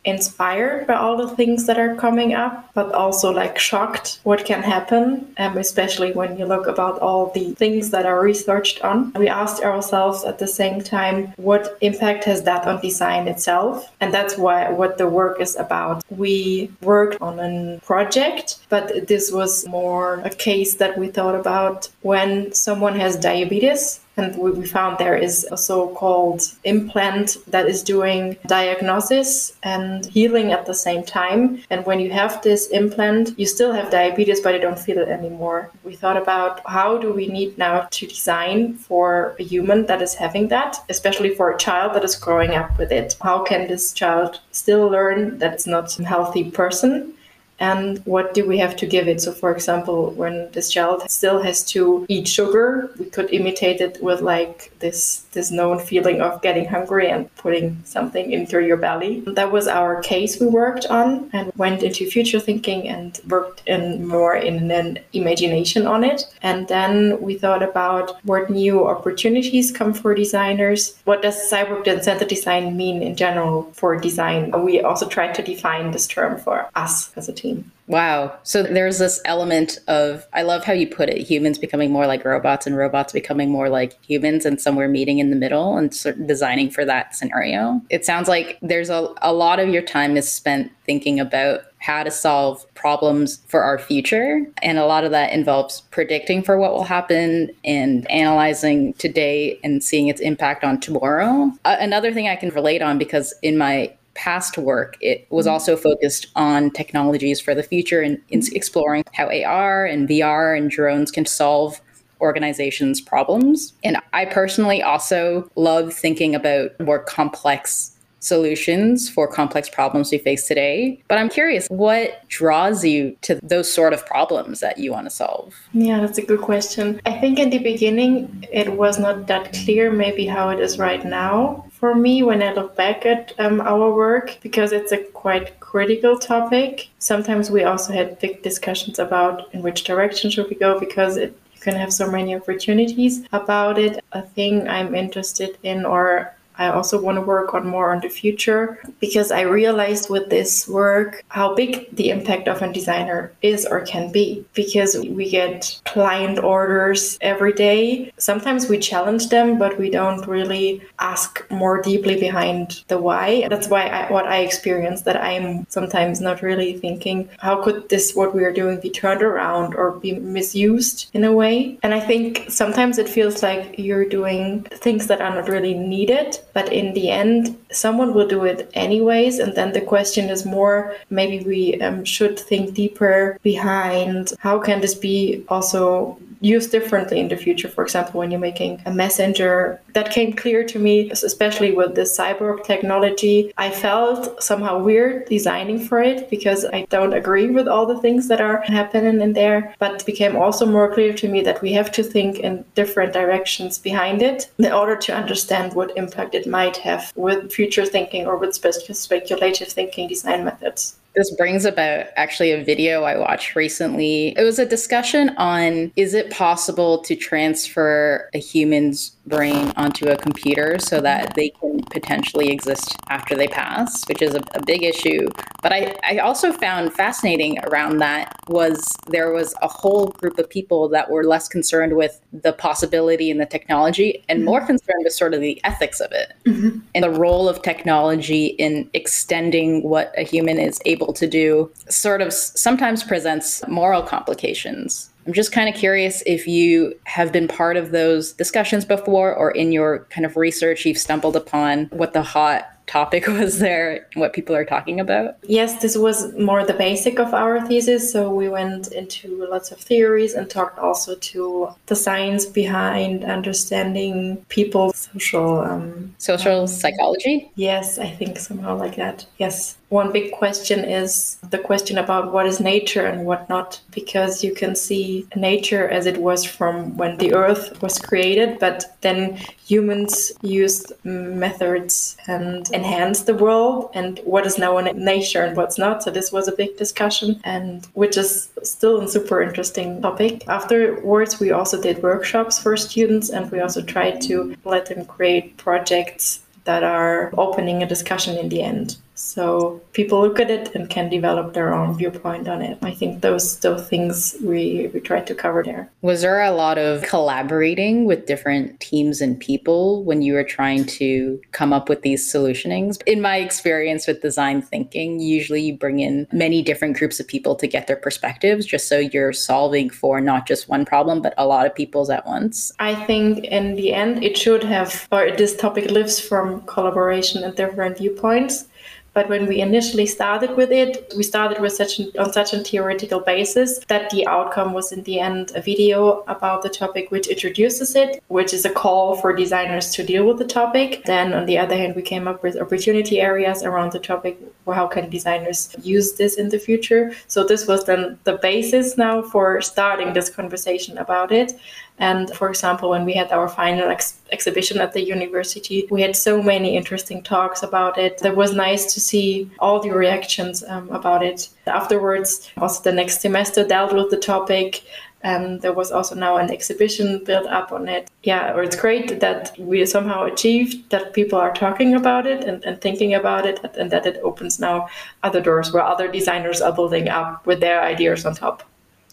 inspired 0.06 0.88
by 0.88 0.96
all 0.96 1.18
the 1.18 1.36
things 1.36 1.66
that 1.66 1.80
are 1.80 1.96
coming 1.96 2.34
up, 2.34 2.70
but 2.74 2.92
also 2.94 3.32
like 3.32 3.58
shocked 3.58 4.20
what 4.24 4.46
can 4.46 4.64
happen, 4.64 5.34
um, 5.38 5.58
especially 5.58 6.12
when 6.14 6.38
you 6.38 6.46
look 6.46 6.68
about 6.68 7.00
all 7.00 7.32
the 7.32 7.54
things 7.54 7.90
that 7.90 8.06
are 8.06 8.22
researched 8.22 8.82
on. 8.82 9.12
We 9.14 9.28
asked 9.28 9.64
ourselves 9.64 10.24
at 10.24 10.40
the 10.40 10.48
same 10.48 10.82
time, 10.82 11.34
what 11.38 11.78
impact 11.82 12.24
has 12.26 12.44
that 12.44 12.66
on 12.68 12.82
design 12.82 13.28
itself? 13.28 13.92
And 14.00 14.14
that's 14.14 14.38
why 14.38 14.70
what 14.70 14.98
the 14.98 15.08
work 15.08 15.42
is 15.42 15.56
about. 15.56 16.04
We 16.10 16.72
worked 16.82 17.22
on 17.22 17.40
a 17.40 17.80
project, 17.84 18.60
but 18.70 19.08
this 19.08 19.32
was 19.32 19.68
more 19.68 20.22
a 20.24 20.30
case 20.30 20.76
that 20.76 20.98
we 20.98 21.08
thought 21.08 21.36
about 21.36 21.90
when 22.02 22.54
someone 22.54 22.96
has 23.00 23.16
diabetes 23.18 24.00
and 24.18 24.36
we 24.38 24.66
found 24.66 24.98
there 24.98 25.18
is 25.18 25.46
a 25.52 25.58
so-called 25.58 26.42
implant 26.64 27.38
that 27.48 27.68
is 27.68 27.84
doing 27.84 28.38
diagnosis 28.48 29.54
and 29.64 30.06
healing 30.06 30.52
at 30.52 30.66
the 30.66 30.74
same 30.74 31.04
time. 31.04 31.62
And 31.70 31.86
when 31.86 32.00
you 32.00 32.12
have 32.12 32.42
this 32.42 32.68
implant, 32.68 33.38
you 33.38 33.46
still 33.46 33.74
have 33.74 33.92
diabetes, 33.92 34.42
but 34.42 34.54
you 34.54 34.62
don't 34.62 34.80
feel 34.80 35.00
it 35.00 35.10
anymore. 35.10 35.72
We 35.84 35.96
thought 35.96 36.18
about 36.18 36.62
how 36.66 36.98
do 36.98 37.12
we 37.12 37.28
need 37.28 37.58
now 37.58 37.88
to 37.92 38.08
design 38.08 38.76
for 38.76 39.36
a 39.40 39.44
human 39.44 39.86
that 39.88 40.02
is 40.02 40.14
having 40.14 40.48
that, 40.50 40.78
especially 40.90 41.36
for 41.36 41.52
a 41.52 41.58
child 41.58 41.94
that 41.96 42.04
is 42.04 42.16
growing 42.16 42.52
up 42.52 42.78
with 42.78 42.92
it. 42.92 43.16
How 43.22 43.44
can 43.44 43.68
this 43.68 43.94
child 43.94 44.40
still 44.52 44.88
learn 44.88 45.40
that 45.40 45.54
it's 45.54 45.68
not 45.68 46.00
a 46.00 46.06
healthy 46.06 46.52
person? 46.52 47.14
And 47.60 48.00
what 48.06 48.34
do 48.34 48.46
we 48.46 48.58
have 48.58 48.76
to 48.78 48.86
give 48.86 49.08
it? 49.08 49.22
So 49.22 49.32
for 49.32 49.52
example 49.52 50.12
when 50.12 50.50
this 50.52 50.72
child 50.72 51.10
still 51.10 51.42
has 51.42 51.64
to 51.72 52.06
eat 52.10 52.28
sugar 52.28 52.90
we 53.00 53.06
could 53.06 53.32
imitate 53.32 53.82
it 53.82 54.02
with 54.02 54.22
like 54.22 54.72
this 54.80 55.26
this 55.32 55.52
known 55.52 55.80
feeling 55.80 56.22
of 56.22 56.42
getting 56.42 56.66
hungry 56.66 57.10
and 57.10 57.34
putting 57.36 57.78
something 57.84 58.32
into 58.32 58.64
your 58.66 58.78
belly. 58.78 59.24
That 59.28 59.52
was 59.52 59.68
our 59.68 60.02
case 60.02 60.40
we 60.40 60.48
worked 60.48 60.86
on 60.88 61.30
and 61.34 61.52
went 61.56 61.84
into 61.84 62.10
future 62.10 62.40
thinking 62.40 62.88
and 62.88 63.20
worked 63.28 63.62
in 63.68 64.08
more 64.08 64.36
in 64.36 64.72
an 64.72 65.00
imagination 65.14 65.86
on 65.86 66.04
it. 66.04 66.26
And 66.42 66.68
then 66.68 67.20
we 67.22 67.38
thought 67.38 67.64
about 67.64 68.24
what 68.24 68.50
new 68.50 68.88
opportunities 68.88 69.72
come 69.72 69.94
for 69.94 70.16
designers. 70.16 70.96
What 71.04 71.22
does 71.22 71.36
cyborg 71.52 71.86
centered 72.04 72.30
design 72.30 72.78
mean 72.78 73.02
in 73.02 73.16
general 73.16 73.72
for 73.74 73.98
design? 73.98 74.52
We 74.64 74.82
also 74.82 75.08
tried 75.08 75.36
to 75.36 75.44
define 75.44 75.92
this 75.92 76.08
term 76.08 76.40
for 76.40 76.70
us 76.76 77.12
as 77.18 77.28
a 77.28 77.34
team 77.34 77.45
team. 77.46 77.72
Wow. 77.88 78.40
So 78.42 78.64
there's 78.64 78.98
this 78.98 79.22
element 79.26 79.78
of, 79.88 80.26
I 80.34 80.42
love 80.42 80.64
how 80.64 80.74
you 80.74 80.88
put 80.88 81.08
it 81.08 81.20
humans 81.20 81.60
becoming 81.60 81.92
more 81.92 82.08
like 82.08 82.26
robots 82.26 82.66
and 82.66 82.76
robots 82.76 83.14
becoming 83.14 83.52
more 83.52 83.70
like 83.70 84.04
humans, 84.04 84.44
and 84.46 84.60
somewhere 84.60 84.88
meeting 84.88 85.20
in 85.20 85.30
the 85.30 85.36
middle 85.36 85.78
and 85.78 85.94
sort 85.94 86.18
of 86.18 86.26
designing 86.26 86.72
for 86.72 86.84
that 86.86 87.16
scenario. 87.16 87.82
It 87.92 88.04
sounds 88.04 88.28
like 88.28 88.58
there's 88.62 88.90
a, 88.90 89.14
a 89.22 89.34
lot 89.34 89.60
of 89.60 89.70
your 89.70 89.84
time 89.84 90.18
is 90.18 90.32
spent 90.32 90.72
thinking 90.86 91.20
about 91.20 91.62
how 91.78 92.02
to 92.02 92.10
solve 92.10 92.66
problems 92.74 93.44
for 93.48 93.62
our 93.62 93.78
future. 93.78 94.44
And 94.64 94.80
a 94.80 94.88
lot 94.88 95.04
of 95.04 95.12
that 95.12 95.32
involves 95.32 95.82
predicting 95.92 96.42
for 96.42 96.58
what 96.58 96.74
will 96.74 96.86
happen 96.86 97.52
and 97.64 98.10
analyzing 98.10 98.94
today 98.94 99.60
and 99.64 99.84
seeing 99.84 100.08
its 100.08 100.22
impact 100.22 100.64
on 100.64 100.80
tomorrow. 100.80 101.52
Uh, 101.64 101.76
another 101.80 102.12
thing 102.12 102.28
I 102.28 102.36
can 102.36 102.50
relate 102.50 102.82
on 102.82 102.98
because 102.98 103.36
in 103.44 103.60
my 103.60 103.94
past 104.16 104.58
work, 104.58 104.98
it 105.02 105.28
was 105.30 105.46
mm-hmm. 105.46 105.54
also 105.54 105.78
focused 105.78 106.28
on 106.36 106.72
technologies 106.72 107.40
for 107.40 107.54
the 107.54 107.64
future 107.64 108.02
and 108.02 108.20
exploring 108.30 109.04
how 109.14 109.28
AR 109.28 109.86
and 109.86 110.10
VR 110.10 110.58
and 110.58 110.72
drones 110.72 111.12
can 111.12 111.26
solve 111.26 111.80
organizations' 112.22 113.02
problems. 113.02 113.74
And 113.84 113.98
I 114.14 114.26
personally 114.26 114.82
also 114.82 115.50
love 115.56 115.94
thinking 115.94 116.34
about 116.34 116.80
more 116.80 117.00
complex 117.00 117.95
solutions 118.26 119.10
for 119.10 119.28
complex 119.28 119.70
problems 119.70 120.12
we 120.12 120.18
face 120.18 120.48
today. 120.48 121.02
But 121.08 121.18
I'm 121.18 121.30
curious, 121.30 121.68
what 121.70 122.28
draws 122.28 122.84
you 122.84 123.16
to 123.22 123.40
those 123.44 123.72
sort 123.72 123.94
of 123.94 124.06
problems 124.06 124.60
that 124.60 124.78
you 124.78 124.92
want 124.92 125.06
to 125.06 125.12
solve? 125.12 125.54
Yeah, 125.74 126.02
that's 126.02 126.18
a 126.18 126.26
good 126.26 126.42
question. 126.42 127.02
I 127.06 127.14
think 127.20 127.40
in 127.40 127.50
the 127.50 127.60
beginning, 127.60 128.46
it 128.52 128.74
was 128.74 128.98
not 129.00 129.28
that 129.28 129.54
clear, 129.54 129.92
maybe 129.92 130.26
how 130.26 130.50
it 130.50 130.60
is 130.60 130.78
right 130.80 131.04
now 131.06 131.66
for 131.72 131.94
me 131.94 132.24
when 132.24 132.42
I 132.42 132.54
look 132.54 132.76
back 132.76 133.06
at 133.06 133.34
um, 133.38 133.62
our 133.62 133.94
work 133.94 134.38
because 134.42 134.72
it's 134.72 134.92
a 134.92 134.98
quite 134.98 135.60
critical 135.60 136.18
topic. 136.18 136.90
Sometimes 137.00 137.52
we 137.52 137.64
also 137.64 137.94
had 137.94 138.18
big 138.20 138.42
discussions 138.42 138.98
about 138.98 139.54
in 139.54 139.62
which 139.62 139.84
direction 139.84 140.32
should 140.32 140.50
we 140.50 140.56
go 140.56 140.80
because 140.80 141.18
it, 141.18 141.38
you 141.54 141.60
can 141.60 141.76
have 141.76 141.94
so 141.94 142.10
many 142.10 142.34
opportunities 142.36 143.26
about 143.32 143.78
it. 143.78 144.04
A 144.14 144.22
thing 144.22 144.68
I'm 144.68 144.96
interested 144.96 145.58
in 145.64 145.86
or 145.86 146.34
I 146.58 146.70
also 146.70 147.02
want 147.02 147.18
to 147.18 147.22
work 147.22 147.54
on 147.54 147.68
more 147.68 147.92
on 147.92 148.02
the 148.02 148.10
future 148.10 148.80
because 149.00 149.32
I 149.32 149.42
realized 149.42 150.10
with 150.10 150.30
this 150.30 150.68
work 150.68 151.24
how 151.30 151.56
big 151.56 151.96
the 151.96 152.10
impact 152.10 152.48
of 152.48 152.62
a 152.62 152.72
designer 152.72 153.32
is 153.42 153.66
or 153.66 153.82
can 153.82 154.12
be 154.12 154.46
because 154.54 154.98
we 154.98 155.30
get 155.30 155.82
client 155.86 156.40
orders 156.40 157.18
every 157.22 157.54
day. 157.54 158.12
Sometimes 158.18 158.68
we 158.68 158.78
challenge 158.80 159.30
them, 159.30 159.58
but 159.58 159.78
we 159.78 159.90
don't 159.90 160.26
really 160.28 160.82
ask 161.00 161.46
more 161.52 161.82
deeply 161.82 162.20
behind 162.20 162.84
the 162.88 162.98
why. 162.98 163.48
That's 163.50 163.68
why 163.68 163.88
I, 163.88 164.12
what 164.12 164.28
I 164.28 164.40
experience 164.40 165.02
that 165.04 165.22
I'm 165.22 165.66
sometimes 165.70 166.22
not 166.22 166.42
really 166.42 166.78
thinking 166.78 167.30
how 167.40 167.62
could 167.62 167.90
this 167.90 168.16
what 168.16 168.34
we 168.34 168.44
are 168.44 168.54
doing 168.54 168.80
be 168.80 168.90
turned 168.90 169.22
around 169.22 169.76
or 169.76 169.92
be 170.00 170.14
misused 170.14 171.10
in 171.14 171.24
a 171.24 171.34
way. 171.34 171.78
And 171.84 171.94
I 171.94 172.00
think 172.00 172.46
sometimes 172.50 172.98
it 172.98 173.10
feels 173.10 173.44
like 173.44 173.78
you're 173.78 174.08
doing 174.08 174.64
things 174.72 175.08
that 175.08 175.22
are 175.22 175.36
not 175.36 175.50
really 175.50 175.74
needed 175.74 176.40
but 176.56 176.74
in 176.74 176.94
the 176.94 177.12
end 177.12 177.56
someone 177.76 178.14
will 178.14 178.28
do 178.28 178.44
it 178.46 178.70
anyways 178.74 179.40
and 179.40 179.56
then 179.56 179.74
the 179.74 179.82
question 179.82 180.30
is 180.30 180.46
more 180.46 180.96
maybe 181.10 181.44
we 181.46 181.80
um, 181.82 182.04
should 182.06 182.40
think 182.40 182.74
deeper 182.74 183.38
behind 183.44 184.34
how 184.40 184.60
can 184.60 184.82
this 184.82 184.96
be 184.96 185.44
also 185.50 186.18
used 186.46 186.72
differently 186.72 187.20
in 187.20 187.28
the 187.28 187.38
future. 187.38 187.68
For 187.68 187.84
example, 187.84 188.20
when 188.20 188.32
you're 188.32 188.40
making 188.40 188.82
a 188.86 188.92
messenger, 188.92 189.82
that 189.94 190.12
came 190.12 190.34
clear 190.34 190.64
to 190.66 190.80
me, 190.80 191.10
especially 191.12 191.72
with 191.72 191.96
the 191.96 192.02
cyborg 192.02 192.64
technology. 192.64 193.52
I 193.58 193.72
felt 193.72 194.42
somehow 194.44 194.80
weird 194.80 195.26
designing 195.26 195.80
for 195.80 196.02
it 196.02 196.30
because 196.30 196.66
I 196.66 196.86
don't 196.90 197.14
agree 197.14 197.50
with 197.50 197.68
all 197.68 197.86
the 197.86 198.00
things 198.00 198.28
that 198.28 198.42
are 198.42 198.62
happening 198.62 199.22
in 199.22 199.34
there. 199.34 199.74
But 199.80 199.96
it 199.96 200.06
became 200.06 200.36
also 200.36 200.66
more 200.66 200.94
clear 200.94 201.14
to 201.14 201.28
me 201.28 201.42
that 201.42 201.62
we 201.62 201.74
have 201.74 201.92
to 201.94 202.04
think 202.04 202.40
in 202.40 202.64
different 202.76 203.14
directions 203.14 203.80
behind 203.80 204.22
it 204.22 204.52
in 204.58 204.72
order 204.72 204.96
to 204.96 205.16
understand 205.16 205.74
what 205.74 205.98
impact 205.98 206.36
it 206.36 206.48
might 206.48 206.78
have 206.78 207.12
with 207.16 207.52
future 207.52 207.65
thinking 207.72 208.26
or 208.26 208.38
with 208.38 208.56
speculative 208.56 209.68
thinking 209.68 210.08
design 210.08 210.46
methods. 210.46 210.98
This 211.16 211.34
brings 211.36 211.64
about 211.64 212.08
actually 212.18 212.52
a 212.52 212.64
video 212.64 213.04
I 213.04 213.18
watched 213.18 213.56
recently. 213.56 214.38
It 214.38 214.44
was 214.44 214.60
a 214.60 214.66
discussion 214.66 215.30
on 215.38 215.94
is 215.96 216.14
it 216.14 216.30
possible 216.30 217.00
to 217.04 217.16
transfer 217.16 218.30
a 218.34 218.38
human's 218.38 219.15
brain 219.28 219.72
onto 219.76 220.08
a 220.08 220.18
computer 220.18 220.78
so 220.80 221.02
that 221.02 221.34
they 221.36 221.50
can 221.50 221.82
potentially 221.92 222.50
exist 222.50 222.96
after 223.10 223.36
they 223.36 223.48
pass, 223.48 224.08
which 224.08 224.22
is 224.22 224.36
a, 224.36 224.44
a 224.54 224.64
big 224.66 224.84
issue. 224.84 225.28
But 225.62 225.74
I, 225.74 225.96
I 226.04 226.18
also 226.20 226.52
found 226.52 226.94
fascinating 226.94 227.60
around 227.66 227.98
that 228.00 228.36
was 228.48 228.96
there 229.08 229.32
was 229.32 229.56
a 229.62 229.68
whole 229.68 230.08
group 230.08 230.38
of 230.38 230.50
people 230.50 230.88
that 230.90 231.10
were 231.10 231.24
less 231.24 231.48
concerned 231.48 231.96
with 231.96 232.22
the 232.32 232.54
possibility 232.54 233.32
and 233.32 233.40
the 233.40 233.46
technology 233.46 234.24
and 234.30 234.40
mm-hmm. 234.40 234.46
more 234.46 234.66
concerned 234.66 235.04
with 235.04 235.14
sort 235.14 235.34
of 235.34 235.42
the 235.42 235.60
ethics 235.64 236.00
of 236.00 236.12
it 236.12 236.34
mm-hmm. 236.46 236.80
and 236.94 237.04
the 237.04 237.10
role 237.10 237.50
of 237.50 237.62
technology 237.62 238.48
in 238.48 238.90
extending 238.94 239.84
what 239.84 240.14
a 240.18 240.24
human 240.24 240.60
is 240.60 240.80
able 240.86 241.14
to 241.14 241.28
do 241.28 241.72
sort 241.90 242.22
of 242.22 242.32
sometimes 242.34 243.04
presents 243.04 243.66
moral 243.68 244.02
complications 244.02 245.10
I'm 245.26 245.34
just 245.34 245.52
kind 245.52 245.68
of 245.68 245.76
curious 245.76 246.22
if 246.26 246.48
you 246.48 246.94
have 247.06 247.32
been 247.32 247.48
part 247.48 247.78
of 247.78 247.92
those 247.92 248.34
discussions 248.34 248.86
before 248.86 249.34
or 249.34 249.52
in 249.52 249.72
your 249.72 250.06
kind 250.12 250.26
of 250.26 250.38
research 250.38 250.86
you've 250.86 251.00
stumbled 251.00 251.36
upon 251.36 251.86
what 251.86 252.14
the 252.14 252.22
hot 252.22 252.75
topic 252.88 253.28
was 253.40 253.60
there 253.60 254.08
what 254.16 254.34
people 254.34 254.56
are 254.56 254.66
talking 254.66 255.00
about? 255.00 255.36
Yes 255.44 255.82
this 255.82 255.98
was 255.98 256.34
more 256.36 256.66
the 256.66 256.74
basic 256.74 257.20
of 257.20 257.34
our 257.34 257.66
thesis. 257.68 258.12
So 258.12 258.34
we 258.34 258.50
went 258.50 258.92
into 258.92 259.48
lots 259.50 259.72
of 259.72 259.80
theories 259.80 260.34
and 260.34 260.50
talked 260.50 260.80
also 260.80 261.16
to 261.16 261.70
the 261.88 261.96
science 261.96 262.46
behind 262.46 263.24
understanding 263.24 264.46
people's 264.50 265.10
social 265.14 265.60
um, 265.60 266.14
social 266.18 266.62
um, 266.62 266.68
psychology? 266.68 267.52
Yes 267.56 268.00
i 268.00 268.10
think 268.10 268.38
somehow 268.38 268.78
like 268.78 268.96
that. 268.96 269.26
Yes. 269.38 269.78
One 269.90 270.12
big 270.12 270.32
question 270.32 270.80
is 270.84 271.38
the 271.50 271.60
question 271.60 271.98
about 271.98 272.34
what 272.34 272.48
is 272.48 272.60
nature 272.60 273.06
and 273.06 273.26
what 273.26 273.48
not, 273.50 273.80
because 273.92 274.44
you 274.44 274.54
can 274.54 274.76
see 274.76 275.28
nature 275.36 275.88
as 275.88 276.06
it 276.06 276.18
was 276.18 276.44
from 276.44 276.98
when 276.98 277.18
the 277.18 277.34
earth 277.34 277.82
was 277.82 278.00
created, 278.00 278.60
but 278.60 278.98
then 279.02 279.38
humans 279.66 280.32
used 280.42 280.92
methods 281.04 282.18
and 282.28 282.70
enhanced 282.76 283.26
the 283.26 283.34
world 283.34 283.90
and 283.94 284.20
what 284.26 284.46
is 284.46 284.58
now 284.58 284.78
in 284.78 284.86
nature 285.04 285.44
and 285.44 285.56
what's 285.58 285.78
not. 285.78 286.04
So 286.04 286.12
this 286.12 286.32
was 286.32 286.48
a 286.48 286.56
big 286.62 286.78
discussion 286.78 287.40
and 287.44 287.88
which 287.94 288.18
is 288.18 288.50
still 288.64 289.02
a 289.02 289.08
super 289.08 289.42
interesting 289.42 290.02
topic. 290.02 290.48
Afterwards, 290.48 291.40
we 291.40 291.52
also 291.52 291.82
did 291.82 292.04
workshops 292.04 292.60
for 292.60 292.76
students 292.78 293.30
and 293.30 293.52
we 293.52 293.60
also 293.60 293.82
tried 293.82 294.22
to 294.22 294.56
let 294.66 294.86
them 294.88 295.06
create 295.06 295.58
projects 295.58 296.42
that 296.66 296.84
are 296.84 297.32
opening 297.38 297.82
a 297.82 297.88
discussion 297.88 298.38
in 298.38 298.50
the 298.50 298.62
end. 298.62 298.98
So 299.16 299.82
people 299.94 300.22
look 300.22 300.40
at 300.42 300.52
it 300.52 300.76
and 300.76 300.90
can 300.90 301.10
develop 301.10 301.54
their 301.54 301.74
own 301.74 301.98
viewpoint 301.98 302.50
on 302.50 302.62
it. 302.62 302.78
I 302.82 302.92
think 302.92 303.22
those 303.22 303.60
those 303.60 303.88
things 303.88 304.36
we 304.42 304.92
we 304.94 305.00
tried 305.00 305.26
to 305.28 305.36
cover 305.36 305.64
there. 305.64 305.90
Was 306.02 306.22
there 306.22 306.42
a 306.42 306.52
lot 306.52 306.78
of 306.78 307.02
collaborating 307.04 308.06
with 308.06 308.26
different 308.26 308.80
teams 308.82 309.22
and 309.22 309.40
people 309.40 310.04
when 310.04 310.22
you 310.22 310.34
were 310.34 310.44
trying 310.44 310.86
to 310.86 311.42
come 311.54 311.72
up 311.72 311.88
with 311.88 312.02
these 312.02 312.32
solutionings? 312.32 313.02
In 313.06 313.22
my 313.22 313.38
experience 313.38 314.06
with 314.06 314.22
design 314.22 314.62
thinking, 314.62 315.22
usually 315.22 315.62
you 315.62 315.78
bring 315.78 316.00
in 316.00 316.28
many 316.34 316.62
different 316.62 316.98
groups 316.98 317.20
of 317.20 317.28
people 317.28 317.56
to 317.56 317.68
get 317.68 317.88
their 317.88 317.96
perspectives 317.96 318.66
just 318.66 318.90
so 318.90 319.00
you're 319.00 319.34
solving 319.34 319.90
for 319.90 320.20
not 320.20 320.46
just 320.46 320.68
one 320.68 320.84
problem 320.84 321.22
but 321.22 321.34
a 321.38 321.48
lot 321.48 321.66
of 321.66 321.74
people's 321.74 322.10
at 322.10 322.26
once. 322.26 322.74
I 322.80 322.96
think 322.96 323.46
in 323.46 323.76
the 323.76 323.94
end 323.94 324.24
it 324.24 324.38
should 324.38 324.64
have 324.64 325.08
or 325.10 325.32
this 325.32 325.56
topic 325.56 325.90
lives 325.90 326.20
from 326.20 326.62
collaboration 326.64 327.44
and 327.44 327.56
different 327.56 327.98
viewpoints 327.98 328.68
but 329.16 329.30
when 329.30 329.48
we 329.48 329.62
initially 329.62 330.06
started 330.06 330.56
with 330.58 330.72
it, 330.72 331.14
we 331.16 331.24
started 331.24 331.62
with 331.62 331.72
such 331.72 332.00
an, 332.00 332.12
on 332.20 332.34
such 332.34 332.54
a 332.54 332.60
theoretical 332.60 333.22
basis 333.22 333.80
that 333.88 334.10
the 334.10 334.28
outcome 334.28 334.74
was 334.74 334.92
in 334.92 335.02
the 335.04 335.22
end 335.22 335.54
a 335.56 335.62
video 335.62 336.24
about 336.28 336.62
the 336.64 336.70
topic 336.70 337.10
which 337.12 337.28
introduces 337.28 337.96
it, 337.96 338.22
which 338.28 338.54
is 338.54 338.66
a 338.66 338.70
call 338.70 339.16
for 339.16 339.34
designers 339.34 339.92
to 339.92 340.04
deal 340.04 340.28
with 340.28 340.38
the 340.38 340.46
topic. 340.46 341.06
Then 341.06 341.34
on 341.34 341.46
the 341.46 341.58
other 341.58 341.78
hand, 341.78 341.96
we 341.96 342.02
came 342.02 342.28
up 342.28 342.44
with 342.44 342.62
opportunity 342.62 343.22
areas 343.22 343.64
around 343.64 343.94
the 343.94 344.00
topic. 344.00 344.38
How 344.68 344.88
can 344.88 345.10
designers 345.10 345.74
use 345.82 346.14
this 346.14 346.36
in 346.36 346.50
the 346.50 346.60
future? 346.60 347.14
So 347.28 347.46
this 347.46 347.66
was 347.68 347.86
then 347.86 348.20
the 348.26 348.38
basis 348.38 348.98
now 348.98 349.22
for 349.22 349.62
starting 349.62 350.12
this 350.12 350.30
conversation 350.30 350.98
about 350.98 351.32
it. 351.32 351.54
And 351.98 352.30
for 352.36 352.50
example, 352.50 352.90
when 352.90 353.06
we 353.06 353.14
had 353.14 353.32
our 353.32 353.48
final 353.48 353.90
ex- 353.90 354.20
exhibition 354.32 354.82
at 354.82 354.94
the 354.94 355.02
university, 355.02 355.88
we 355.90 356.02
had 356.02 356.16
so 356.16 356.42
many 356.42 356.76
interesting 356.76 357.24
talks 357.24 357.64
about 357.64 357.98
it. 357.98 358.22
It 358.24 358.36
was 358.36 358.54
nice 358.54 358.94
to 358.94 359.00
see 359.00 359.50
all 359.60 359.80
the 359.80 359.92
reactions 359.92 360.64
um, 360.68 360.90
about 360.90 361.24
it. 361.24 361.50
Afterwards, 361.68 362.52
also 362.58 362.84
the 362.84 362.92
next 362.92 363.22
semester 363.22 363.66
dealt 363.66 363.94
with 363.94 364.10
the 364.10 364.18
topic. 364.18 364.84
And 365.22 365.62
there 365.62 365.74
was 365.74 365.92
also 365.92 366.14
now 366.14 366.38
an 366.38 366.52
exhibition 366.52 367.24
built 367.24 367.48
up 367.48 367.72
on 367.72 367.88
it. 367.88 368.12
Yeah, 368.22 368.54
or 368.54 368.62
it's 368.62 368.76
great 368.76 369.22
that 369.22 369.56
we 369.58 369.84
somehow 369.86 370.26
achieved 370.26 370.92
that 370.92 371.14
people 371.14 371.40
are 371.40 371.52
talking 371.52 371.96
about 371.96 372.28
it 372.28 372.44
and, 372.44 372.64
and 372.64 372.80
thinking 372.80 373.16
about 373.16 373.48
it, 373.48 373.60
and 373.76 373.90
that 373.90 374.06
it 374.06 374.20
opens 374.22 374.60
now 374.60 374.88
other 375.24 375.42
doors 375.42 375.74
where 375.74 375.82
other 375.82 376.08
designers 376.12 376.62
are 376.62 376.74
building 376.74 377.10
up 377.10 377.44
with 377.48 377.60
their 377.60 377.82
ideas 377.82 378.24
on 378.24 378.36
top. 378.36 378.62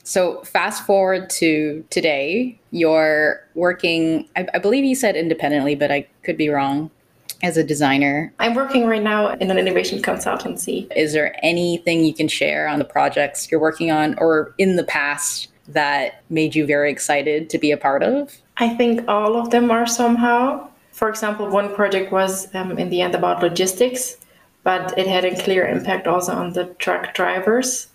So 0.04 0.42
fast 0.42 0.84
forward 0.84 1.30
to 1.30 1.84
today, 1.90 2.58
you're 2.70 3.46
working, 3.54 4.28
I, 4.34 4.46
I, 4.54 4.58
believe 4.58 4.84
you 4.84 4.96
said 4.96 5.14
independently, 5.14 5.76
but 5.76 5.92
I 5.92 6.08
could 6.24 6.36
be 6.36 6.48
wrong, 6.48 6.90
as 7.42 7.56
a 7.56 7.64
designer. 7.64 8.32
I'm 8.38 8.54
working 8.54 8.86
right 8.86 9.02
now 9.02 9.28
in 9.28 9.50
an 9.50 9.58
innovation 9.58 10.00
consultancy. 10.00 10.90
Is 10.94 11.12
there 11.12 11.34
anything 11.44 12.04
you 12.04 12.14
can 12.14 12.28
share 12.28 12.68
on 12.68 12.78
the 12.78 12.84
projects 12.84 13.50
you're 13.50 13.60
working 13.60 13.90
on 13.90 14.16
or 14.18 14.54
in 14.58 14.76
the 14.76 14.84
past 14.84 15.48
that 15.68 16.22
made 16.30 16.54
you 16.54 16.66
very 16.66 16.90
excited 16.90 17.50
to 17.50 17.58
be 17.58 17.70
a 17.70 17.76
part 17.76 18.02
of? 18.02 18.36
I 18.58 18.68
think 18.70 19.08
all 19.08 19.36
of 19.36 19.50
them 19.50 19.70
are 19.70 19.86
somehow. 19.86 20.68
For 20.92 21.08
example, 21.08 21.48
one 21.48 21.74
project 21.74 22.12
was 22.12 22.52
um, 22.54 22.78
in 22.78 22.90
the 22.90 23.00
end 23.00 23.14
about 23.14 23.42
logistics, 23.42 24.16
but 24.62 24.96
it 24.96 25.06
had 25.06 25.24
a 25.24 25.42
clear 25.42 25.66
impact 25.66 26.06
also 26.06 26.32
on 26.32 26.52
the 26.52 26.66
truck 26.78 27.14
drivers. 27.14 27.88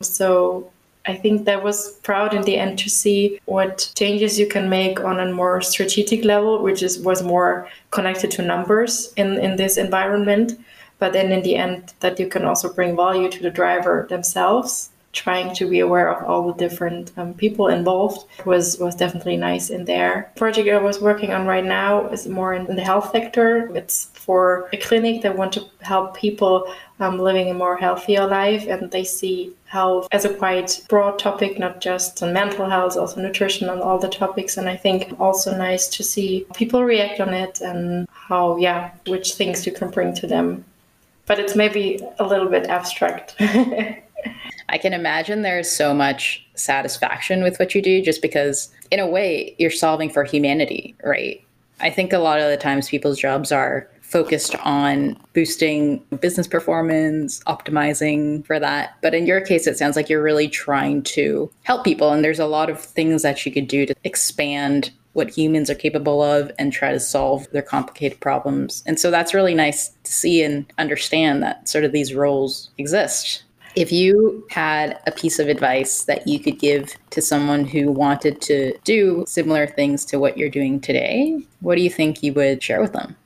So 0.00 0.70
I 1.06 1.14
think 1.14 1.44
that 1.44 1.62
was 1.62 1.92
proud 2.02 2.32
in 2.32 2.42
the 2.42 2.56
end 2.56 2.78
to 2.78 2.88
see 2.88 3.38
what 3.44 3.92
changes 3.94 4.38
you 4.38 4.46
can 4.46 4.70
make 4.70 5.00
on 5.00 5.20
a 5.20 5.32
more 5.32 5.60
strategic 5.60 6.24
level, 6.24 6.62
which 6.62 6.82
is 6.82 6.98
was 6.98 7.22
more 7.22 7.68
connected 7.90 8.30
to 8.32 8.42
numbers 8.42 9.12
in, 9.16 9.38
in 9.38 9.56
this 9.56 9.76
environment. 9.76 10.58
But 10.98 11.12
then 11.12 11.30
in 11.30 11.42
the 11.42 11.56
end, 11.56 11.92
that 12.00 12.18
you 12.18 12.28
can 12.28 12.44
also 12.44 12.72
bring 12.72 12.96
value 12.96 13.30
to 13.30 13.42
the 13.42 13.50
driver 13.50 14.06
themselves. 14.08 14.90
Trying 15.14 15.54
to 15.54 15.68
be 15.68 15.80
aware 15.80 16.08
of 16.12 16.24
all 16.24 16.52
the 16.52 16.58
different 16.68 17.12
um, 17.16 17.32
people 17.34 17.68
involved 17.68 18.26
was 18.44 18.78
was 18.78 18.94
definitely 18.94 19.36
nice 19.36 19.70
in 19.70 19.84
there. 19.84 20.30
project 20.36 20.68
I 20.68 20.78
was 20.78 21.00
working 21.00 21.32
on 21.32 21.46
right 21.46 21.64
now 21.64 22.08
is 22.08 22.26
more 22.26 22.52
in 22.52 22.76
the 22.76 22.84
health 22.84 23.10
sector. 23.12 23.74
It's 23.74 24.10
for 24.14 24.68
a 24.72 24.76
clinic 24.76 25.22
that 25.22 25.36
want 25.36 25.52
to 25.52 25.62
help 25.80 26.16
people 26.16 26.66
um, 27.00 27.18
living 27.18 27.50
a 27.50 27.54
more 27.54 27.76
healthier 27.76 28.26
life, 28.26 28.66
and 28.66 28.90
they 28.90 29.04
see 29.04 29.52
health 29.66 30.08
as 30.12 30.24
a 30.24 30.34
quite 30.34 30.84
broad 30.88 31.18
topic, 31.18 31.58
not 31.58 31.80
just 31.80 32.22
on 32.22 32.32
mental 32.32 32.68
health, 32.68 32.96
also 32.96 33.20
nutrition 33.20 33.68
and 33.68 33.80
all 33.80 33.98
the 33.98 34.08
topics. 34.08 34.56
And 34.56 34.68
I 34.68 34.76
think 34.76 35.18
also 35.20 35.56
nice 35.56 35.88
to 35.88 36.02
see 36.02 36.46
people 36.54 36.84
react 36.84 37.20
on 37.20 37.34
it 37.34 37.60
and 37.60 38.08
how, 38.10 38.56
yeah, 38.56 38.92
which 39.06 39.34
things 39.34 39.66
you 39.66 39.72
can 39.72 39.90
bring 39.90 40.14
to 40.14 40.26
them. 40.26 40.64
But 41.26 41.38
it's 41.40 41.56
maybe 41.56 42.00
a 42.18 42.26
little 42.26 42.48
bit 42.48 42.66
abstract. 42.66 43.34
I 44.68 44.78
can 44.78 44.92
imagine 44.92 45.42
there's 45.42 45.70
so 45.70 45.94
much 45.94 46.46
satisfaction 46.54 47.42
with 47.42 47.58
what 47.58 47.74
you 47.74 47.82
do 47.82 48.02
just 48.02 48.22
because, 48.22 48.72
in 48.90 49.00
a 49.00 49.06
way, 49.06 49.54
you're 49.58 49.70
solving 49.70 50.10
for 50.10 50.24
humanity, 50.24 50.94
right? 51.04 51.44
I 51.80 51.90
think 51.90 52.12
a 52.12 52.18
lot 52.18 52.40
of 52.40 52.48
the 52.48 52.56
times 52.56 52.88
people's 52.88 53.18
jobs 53.18 53.52
are 53.52 53.88
focused 54.00 54.54
on 54.64 55.18
boosting 55.32 55.98
business 56.20 56.46
performance, 56.46 57.42
optimizing 57.44 58.46
for 58.46 58.60
that. 58.60 58.96
But 59.02 59.14
in 59.14 59.26
your 59.26 59.40
case, 59.40 59.66
it 59.66 59.76
sounds 59.76 59.96
like 59.96 60.08
you're 60.08 60.22
really 60.22 60.46
trying 60.46 61.02
to 61.02 61.50
help 61.64 61.84
people. 61.84 62.12
And 62.12 62.24
there's 62.24 62.38
a 62.38 62.46
lot 62.46 62.70
of 62.70 62.80
things 62.80 63.22
that 63.22 63.44
you 63.44 63.50
could 63.50 63.66
do 63.66 63.86
to 63.86 63.94
expand 64.04 64.92
what 65.14 65.30
humans 65.30 65.70
are 65.70 65.74
capable 65.74 66.22
of 66.22 66.52
and 66.58 66.72
try 66.72 66.92
to 66.92 67.00
solve 67.00 67.50
their 67.50 67.62
complicated 67.62 68.20
problems. 68.20 68.82
And 68.86 69.00
so 69.00 69.10
that's 69.10 69.34
really 69.34 69.54
nice 69.54 69.88
to 70.04 70.12
see 70.12 70.42
and 70.42 70.66
understand 70.78 71.42
that 71.42 71.68
sort 71.68 71.84
of 71.84 71.92
these 71.92 72.14
roles 72.14 72.70
exist. 72.78 73.42
If 73.76 73.90
you 73.90 74.46
had 74.50 75.00
a 75.06 75.10
piece 75.10 75.38
of 75.38 75.48
advice 75.48 76.04
that 76.04 76.28
you 76.28 76.38
could 76.38 76.58
give 76.60 76.94
to 77.10 77.20
someone 77.20 77.64
who 77.64 77.90
wanted 77.90 78.40
to 78.42 78.78
do 78.84 79.24
similar 79.26 79.66
things 79.66 80.04
to 80.06 80.18
what 80.18 80.38
you're 80.38 80.48
doing 80.48 80.80
today, 80.80 81.40
what 81.60 81.74
do 81.74 81.82
you 81.82 81.90
think 81.90 82.22
you 82.22 82.32
would 82.34 82.62
share 82.62 82.80
with 82.80 82.92
them? 82.92 83.16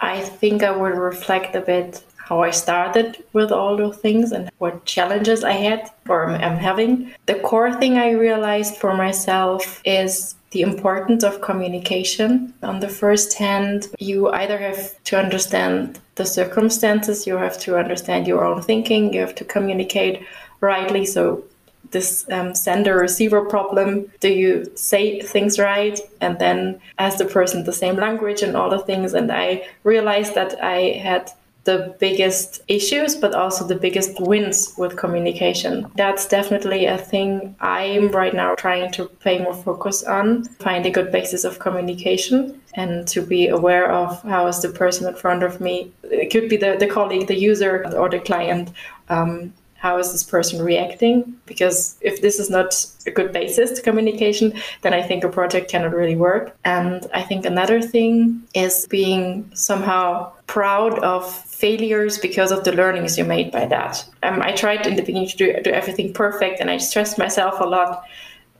I 0.00 0.20
think 0.20 0.62
I 0.62 0.76
would 0.76 0.98
reflect 0.98 1.54
a 1.54 1.60
bit 1.60 2.02
how 2.24 2.42
I 2.42 2.50
started 2.50 3.22
with 3.34 3.52
all 3.52 3.76
those 3.76 3.98
things 3.98 4.32
and 4.32 4.50
what 4.56 4.86
challenges 4.86 5.44
I 5.44 5.52
had 5.52 5.90
or 6.08 6.30
am 6.30 6.56
having. 6.56 7.12
The 7.26 7.34
core 7.40 7.74
thing 7.74 7.98
I 7.98 8.12
realized 8.12 8.76
for 8.76 8.96
myself 8.96 9.82
is 9.84 10.34
the 10.52 10.62
importance 10.62 11.22
of 11.22 11.42
communication. 11.42 12.54
On 12.62 12.80
the 12.80 12.88
first 12.88 13.34
hand, 13.34 13.88
you 13.98 14.30
either 14.30 14.56
have 14.56 15.02
to 15.04 15.18
understand 15.18 16.00
the 16.14 16.24
circumstances, 16.24 17.26
you 17.26 17.36
have 17.36 17.58
to 17.60 17.76
understand 17.76 18.26
your 18.26 18.44
own 18.44 18.62
thinking, 18.62 19.12
you 19.12 19.20
have 19.20 19.34
to 19.34 19.44
communicate 19.44 20.22
rightly. 20.60 21.04
So 21.04 21.44
this 21.90 22.24
um, 22.30 22.54
sender 22.54 22.96
receiver 22.96 23.44
problem 23.44 24.10
do 24.20 24.28
you 24.28 24.72
say 24.74 25.20
things 25.20 25.58
right 25.58 26.00
and 26.20 26.38
then 26.38 26.80
ask 26.98 27.18
the 27.18 27.24
person 27.24 27.64
the 27.64 27.72
same 27.72 27.96
language 27.96 28.42
and 28.42 28.56
all 28.56 28.70
the 28.70 28.78
things 28.78 29.12
and 29.12 29.30
i 29.30 29.62
realized 29.84 30.34
that 30.34 30.52
i 30.62 30.98
had 31.08 31.30
the 31.64 31.94
biggest 31.98 32.62
issues 32.68 33.16
but 33.16 33.34
also 33.34 33.66
the 33.66 33.76
biggest 33.76 34.20
wins 34.20 34.74
with 34.76 34.96
communication. 34.96 35.86
That's 35.96 36.26
definitely 36.26 36.86
a 36.86 36.98
thing 36.98 37.54
i'm 37.60 38.10
right 38.10 38.34
now 38.34 38.54
trying 38.54 38.90
to 38.92 39.06
pay 39.26 39.38
more 39.38 39.54
focus 39.54 40.02
on 40.02 40.44
find 40.66 40.86
a 40.86 40.90
good 40.90 41.10
basis 41.10 41.44
of 41.44 41.58
communication 41.58 42.60
and 42.74 43.06
to 43.08 43.20
be 43.22 43.48
aware 43.48 43.90
of 43.90 44.20
how 44.22 44.46
is 44.46 44.60
the 44.60 44.68
person 44.68 45.06
in 45.08 45.14
front 45.14 45.42
of 45.42 45.60
me. 45.60 45.92
It 46.02 46.30
could 46.30 46.48
be 46.48 46.56
the, 46.56 46.76
the 46.78 46.86
colleague 46.86 47.28
the 47.28 47.38
user 47.38 47.86
or 47.96 48.08
the 48.08 48.18
client 48.18 48.70
um, 49.08 49.52
how 49.84 49.98
is 49.98 50.12
this 50.12 50.22
person 50.22 50.64
reacting? 50.64 51.38
Because 51.44 51.98
if 52.00 52.22
this 52.22 52.38
is 52.38 52.48
not 52.48 52.86
a 53.06 53.10
good 53.10 53.34
basis 53.34 53.70
to 53.72 53.82
communication, 53.82 54.54
then 54.80 54.94
I 54.94 55.02
think 55.02 55.24
a 55.24 55.28
project 55.28 55.70
cannot 55.70 55.92
really 55.92 56.16
work. 56.16 56.56
And 56.64 57.06
I 57.12 57.20
think 57.20 57.44
another 57.44 57.82
thing 57.82 58.42
is 58.54 58.86
being 58.88 59.50
somehow 59.54 60.32
proud 60.46 60.98
of 61.00 61.30
failures 61.30 62.16
because 62.16 62.50
of 62.50 62.64
the 62.64 62.72
learnings 62.72 63.18
you 63.18 63.26
made 63.26 63.52
by 63.52 63.66
that. 63.66 64.02
Um, 64.22 64.40
I 64.40 64.52
tried 64.52 64.86
in 64.86 64.96
the 64.96 65.02
beginning 65.02 65.28
to 65.28 65.36
do, 65.36 65.60
do 65.60 65.70
everything 65.70 66.14
perfect 66.14 66.60
and 66.60 66.70
I 66.70 66.78
stressed 66.78 67.18
myself 67.18 67.60
a 67.60 67.64
lot. 67.64 68.04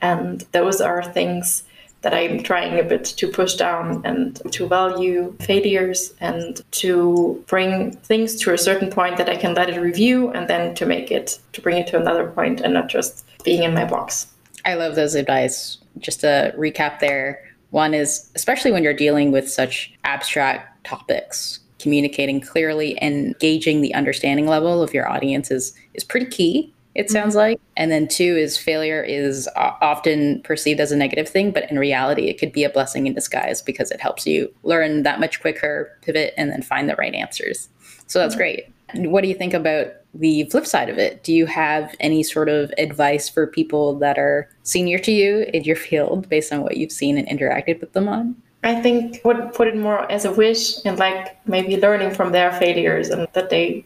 And 0.03 0.45
those 0.53 0.83
are 0.83 1.03
things 1.03 1.63
that 2.05 2.15
I'm 2.15 2.43
trying 2.43 2.79
a 2.79 2.85
bit 2.85 3.05
to 3.05 3.27
push 3.29 3.55
down 3.55 4.03
and 4.05 4.41
to 4.53 4.69
value 4.69 5.35
failures 5.41 6.15
and 6.21 6.63
to 6.73 7.43
bring 7.49 7.97
things 7.97 8.37
to 8.41 8.53
a 8.53 8.59
certain 8.59 8.91
point 8.91 9.17
that 9.17 9.29
I 9.29 9.37
can 9.37 9.55
let 9.55 9.71
it 9.71 9.81
review 9.81 10.31
and 10.31 10.47
then 10.47 10.75
to 10.77 10.87
make 10.87 11.11
it, 11.11 11.39
to 11.55 11.63
bring 11.63 11.79
it 11.79 11.87
to 11.89 11.99
another 11.99 12.29
point 12.29 12.61
and 12.61 12.75
not 12.75 12.89
just 12.89 13.25
being 13.43 13.63
in 13.63 13.73
my 13.73 13.87
box. 13.87 14.27
I 14.67 14.75
love 14.75 14.95
those 14.95 15.15
advice. 15.15 15.79
Just 15.99 16.21
to 16.21 16.55
recap 16.59 17.01
there, 17.01 17.43
one 17.71 17.95
is 17.95 18.31
especially 18.35 18.71
when 18.71 18.83
you're 18.83 18.95
dealing 18.95 19.33
with 19.33 19.51
such 19.51 19.93
abstract 20.05 20.85
topics, 20.85 21.61
communicating 21.79 22.41
clearly 22.41 22.99
and 22.99 23.35
gauging 23.39 23.81
the 23.81 23.95
understanding 23.95 24.47
level 24.47 24.83
of 24.83 24.93
your 24.93 25.09
audience 25.09 25.51
is, 25.51 25.75
is 25.95 26.05
pretty 26.05 26.27
key 26.27 26.74
it 26.95 27.07
mm-hmm. 27.07 27.13
sounds 27.13 27.35
like. 27.35 27.61
And 27.77 27.91
then 27.91 28.09
two 28.09 28.37
is 28.37 28.57
failure 28.57 29.03
is 29.03 29.49
often 29.57 30.43
perceived 30.43 30.81
as 30.81 30.93
a 30.93 30.97
negative 30.97 31.29
thing, 31.29 31.51
but 31.51 31.71
in 31.71 31.79
reality, 31.79 32.29
it 32.29 32.39
could 32.39 32.53
be 32.53 32.65
a 32.65 32.71
blessing 32.71 33.07
in 33.07 33.15
disguise 33.15 33.63
because 33.63 33.91
it 33.91 34.01
helps 34.01 34.27
you 34.27 34.53
learn 34.63 35.03
that 35.03 35.21
much 35.21 35.41
quicker, 35.41 35.97
pivot, 36.03 36.35
and 36.37 36.51
then 36.51 36.63
find 36.63 36.89
the 36.89 36.97
right 36.97 37.15
answers. 37.15 37.69
So 38.07 38.19
that's 38.19 38.35
mm-hmm. 38.35 38.39
great. 38.39 38.67
What 39.11 39.23
do 39.23 39.29
you 39.29 39.35
think 39.35 39.55
about 39.55 39.89
the 40.15 40.45
flip 40.45 40.67
side 40.67 40.89
of 40.89 40.99
it? 40.99 41.25
Do 41.25 41.33
you 41.33 41.47
have 41.47 41.95
any 41.99 42.23
sort 42.23 42.49
of 42.49 42.73
advice 42.79 43.29
for 43.29 43.47
people 43.47 43.99
that 43.99 44.19
are 44.19 44.49
senior 44.63 44.99
to 45.01 45.11
you 45.11 45.47
in 45.53 45.65
your 45.65 45.75
field 45.75 46.29
based 46.29 46.53
on 46.53 46.63
what 46.63 46.77
you've 46.77 46.93
seen 46.93 47.19
and 47.19 47.27
interacted 47.27 47.81
with 47.81 47.93
them 47.93 48.09
on? 48.09 48.37
I 48.63 48.81
think 48.81 49.21
would 49.25 49.53
put 49.53 49.69
it 49.69 49.77
more 49.77 50.11
as 50.11 50.25
a 50.25 50.33
wish 50.33 50.85
and 50.87 50.99
like 50.99 51.37
maybe 51.47 51.77
learning 51.77 52.13
from 52.15 52.33
their 52.33 52.53
failures 52.53 53.09
and 53.09 53.27
that 53.33 53.51
they 53.51 53.85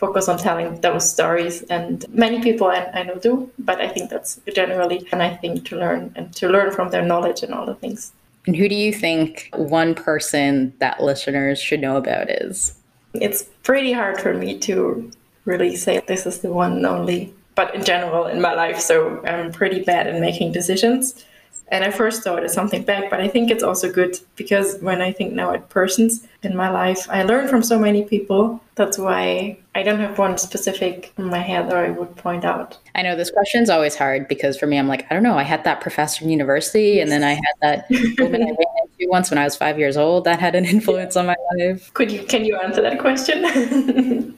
focus 0.00 0.28
on 0.28 0.38
telling 0.38 0.80
those 0.80 1.08
stories. 1.08 1.62
And 1.64 2.06
many 2.08 2.40
people 2.40 2.66
I, 2.66 2.90
I 2.94 3.02
know 3.02 3.16
do, 3.16 3.50
but 3.58 3.80
I 3.80 3.88
think 3.88 4.08
that's 4.08 4.40
generally 4.54 5.06
and 5.12 5.22
I 5.22 5.36
think 5.36 5.66
to 5.66 5.76
learn 5.76 6.12
and 6.16 6.34
to 6.36 6.48
learn 6.48 6.72
from 6.72 6.90
their 6.90 7.04
knowledge 7.04 7.42
and 7.42 7.52
all 7.52 7.66
the 7.66 7.74
things. 7.74 8.12
And 8.46 8.56
who 8.56 8.68
do 8.68 8.74
you 8.74 8.92
think 8.92 9.50
one 9.54 9.94
person 9.94 10.72
that 10.78 11.02
listeners 11.02 11.60
should 11.60 11.80
know 11.80 11.98
about 11.98 12.30
is? 12.30 12.74
It's 13.12 13.42
pretty 13.62 13.92
hard 13.92 14.18
for 14.18 14.32
me 14.32 14.58
to 14.60 15.10
really 15.44 15.76
say 15.76 16.00
this 16.06 16.24
is 16.24 16.38
the 16.38 16.50
one 16.50 16.72
and 16.78 16.86
only, 16.86 17.34
but 17.54 17.74
in 17.74 17.84
general 17.84 18.24
in 18.26 18.40
my 18.40 18.54
life, 18.54 18.80
so 18.80 19.22
I'm 19.26 19.52
pretty 19.52 19.82
bad 19.82 20.06
in 20.06 20.20
making 20.20 20.52
decisions. 20.52 21.24
And 21.72 21.84
I 21.84 21.90
first 21.90 22.22
thought 22.22 22.42
it's 22.42 22.52
something 22.52 22.82
bad, 22.82 23.08
but 23.10 23.20
I 23.20 23.28
think 23.28 23.48
it's 23.48 23.62
also 23.62 23.90
good 23.90 24.18
because 24.34 24.78
when 24.80 25.00
I 25.00 25.12
think 25.12 25.34
now 25.34 25.52
at 25.52 25.68
persons 25.68 26.26
in 26.42 26.56
my 26.56 26.68
life, 26.68 27.08
I 27.08 27.22
learn 27.22 27.46
from 27.46 27.62
so 27.62 27.78
many 27.78 28.02
people. 28.02 28.60
That's 28.74 28.98
why 28.98 29.56
I 29.76 29.84
don't 29.84 30.00
have 30.00 30.18
one 30.18 30.36
specific 30.36 31.12
in 31.16 31.26
my 31.26 31.38
head 31.38 31.70
that 31.70 31.76
I 31.76 31.90
would 31.90 32.16
point 32.16 32.44
out. 32.44 32.76
I 32.96 33.02
know 33.02 33.14
this 33.14 33.30
question 33.30 33.62
is 33.62 33.70
always 33.70 33.94
hard 33.94 34.26
because 34.26 34.58
for 34.58 34.66
me, 34.66 34.78
I'm 34.78 34.88
like, 34.88 35.06
I 35.10 35.14
don't 35.14 35.22
know. 35.22 35.38
I 35.38 35.44
had 35.44 35.62
that 35.62 35.80
professor 35.80 36.24
in 36.24 36.30
university, 36.30 36.94
yes. 36.94 37.02
and 37.02 37.12
then 37.12 37.22
I 37.22 37.34
had 37.34 37.54
that 37.60 37.86
woman 38.18 38.42
I 38.42 38.46
ran 38.46 38.56
into 38.82 39.08
once 39.08 39.30
when 39.30 39.38
I 39.38 39.44
was 39.44 39.54
five 39.54 39.78
years 39.78 39.96
old 39.96 40.24
that 40.24 40.40
had 40.40 40.56
an 40.56 40.64
influence 40.64 41.14
on 41.16 41.26
my 41.26 41.36
life. 41.56 41.94
Could 41.94 42.10
you? 42.10 42.24
Can 42.24 42.44
you 42.44 42.58
answer 42.58 42.82
that 42.82 42.98
question? 42.98 43.44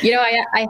you 0.00 0.12
know, 0.12 0.20
I, 0.20 0.44
I 0.54 0.66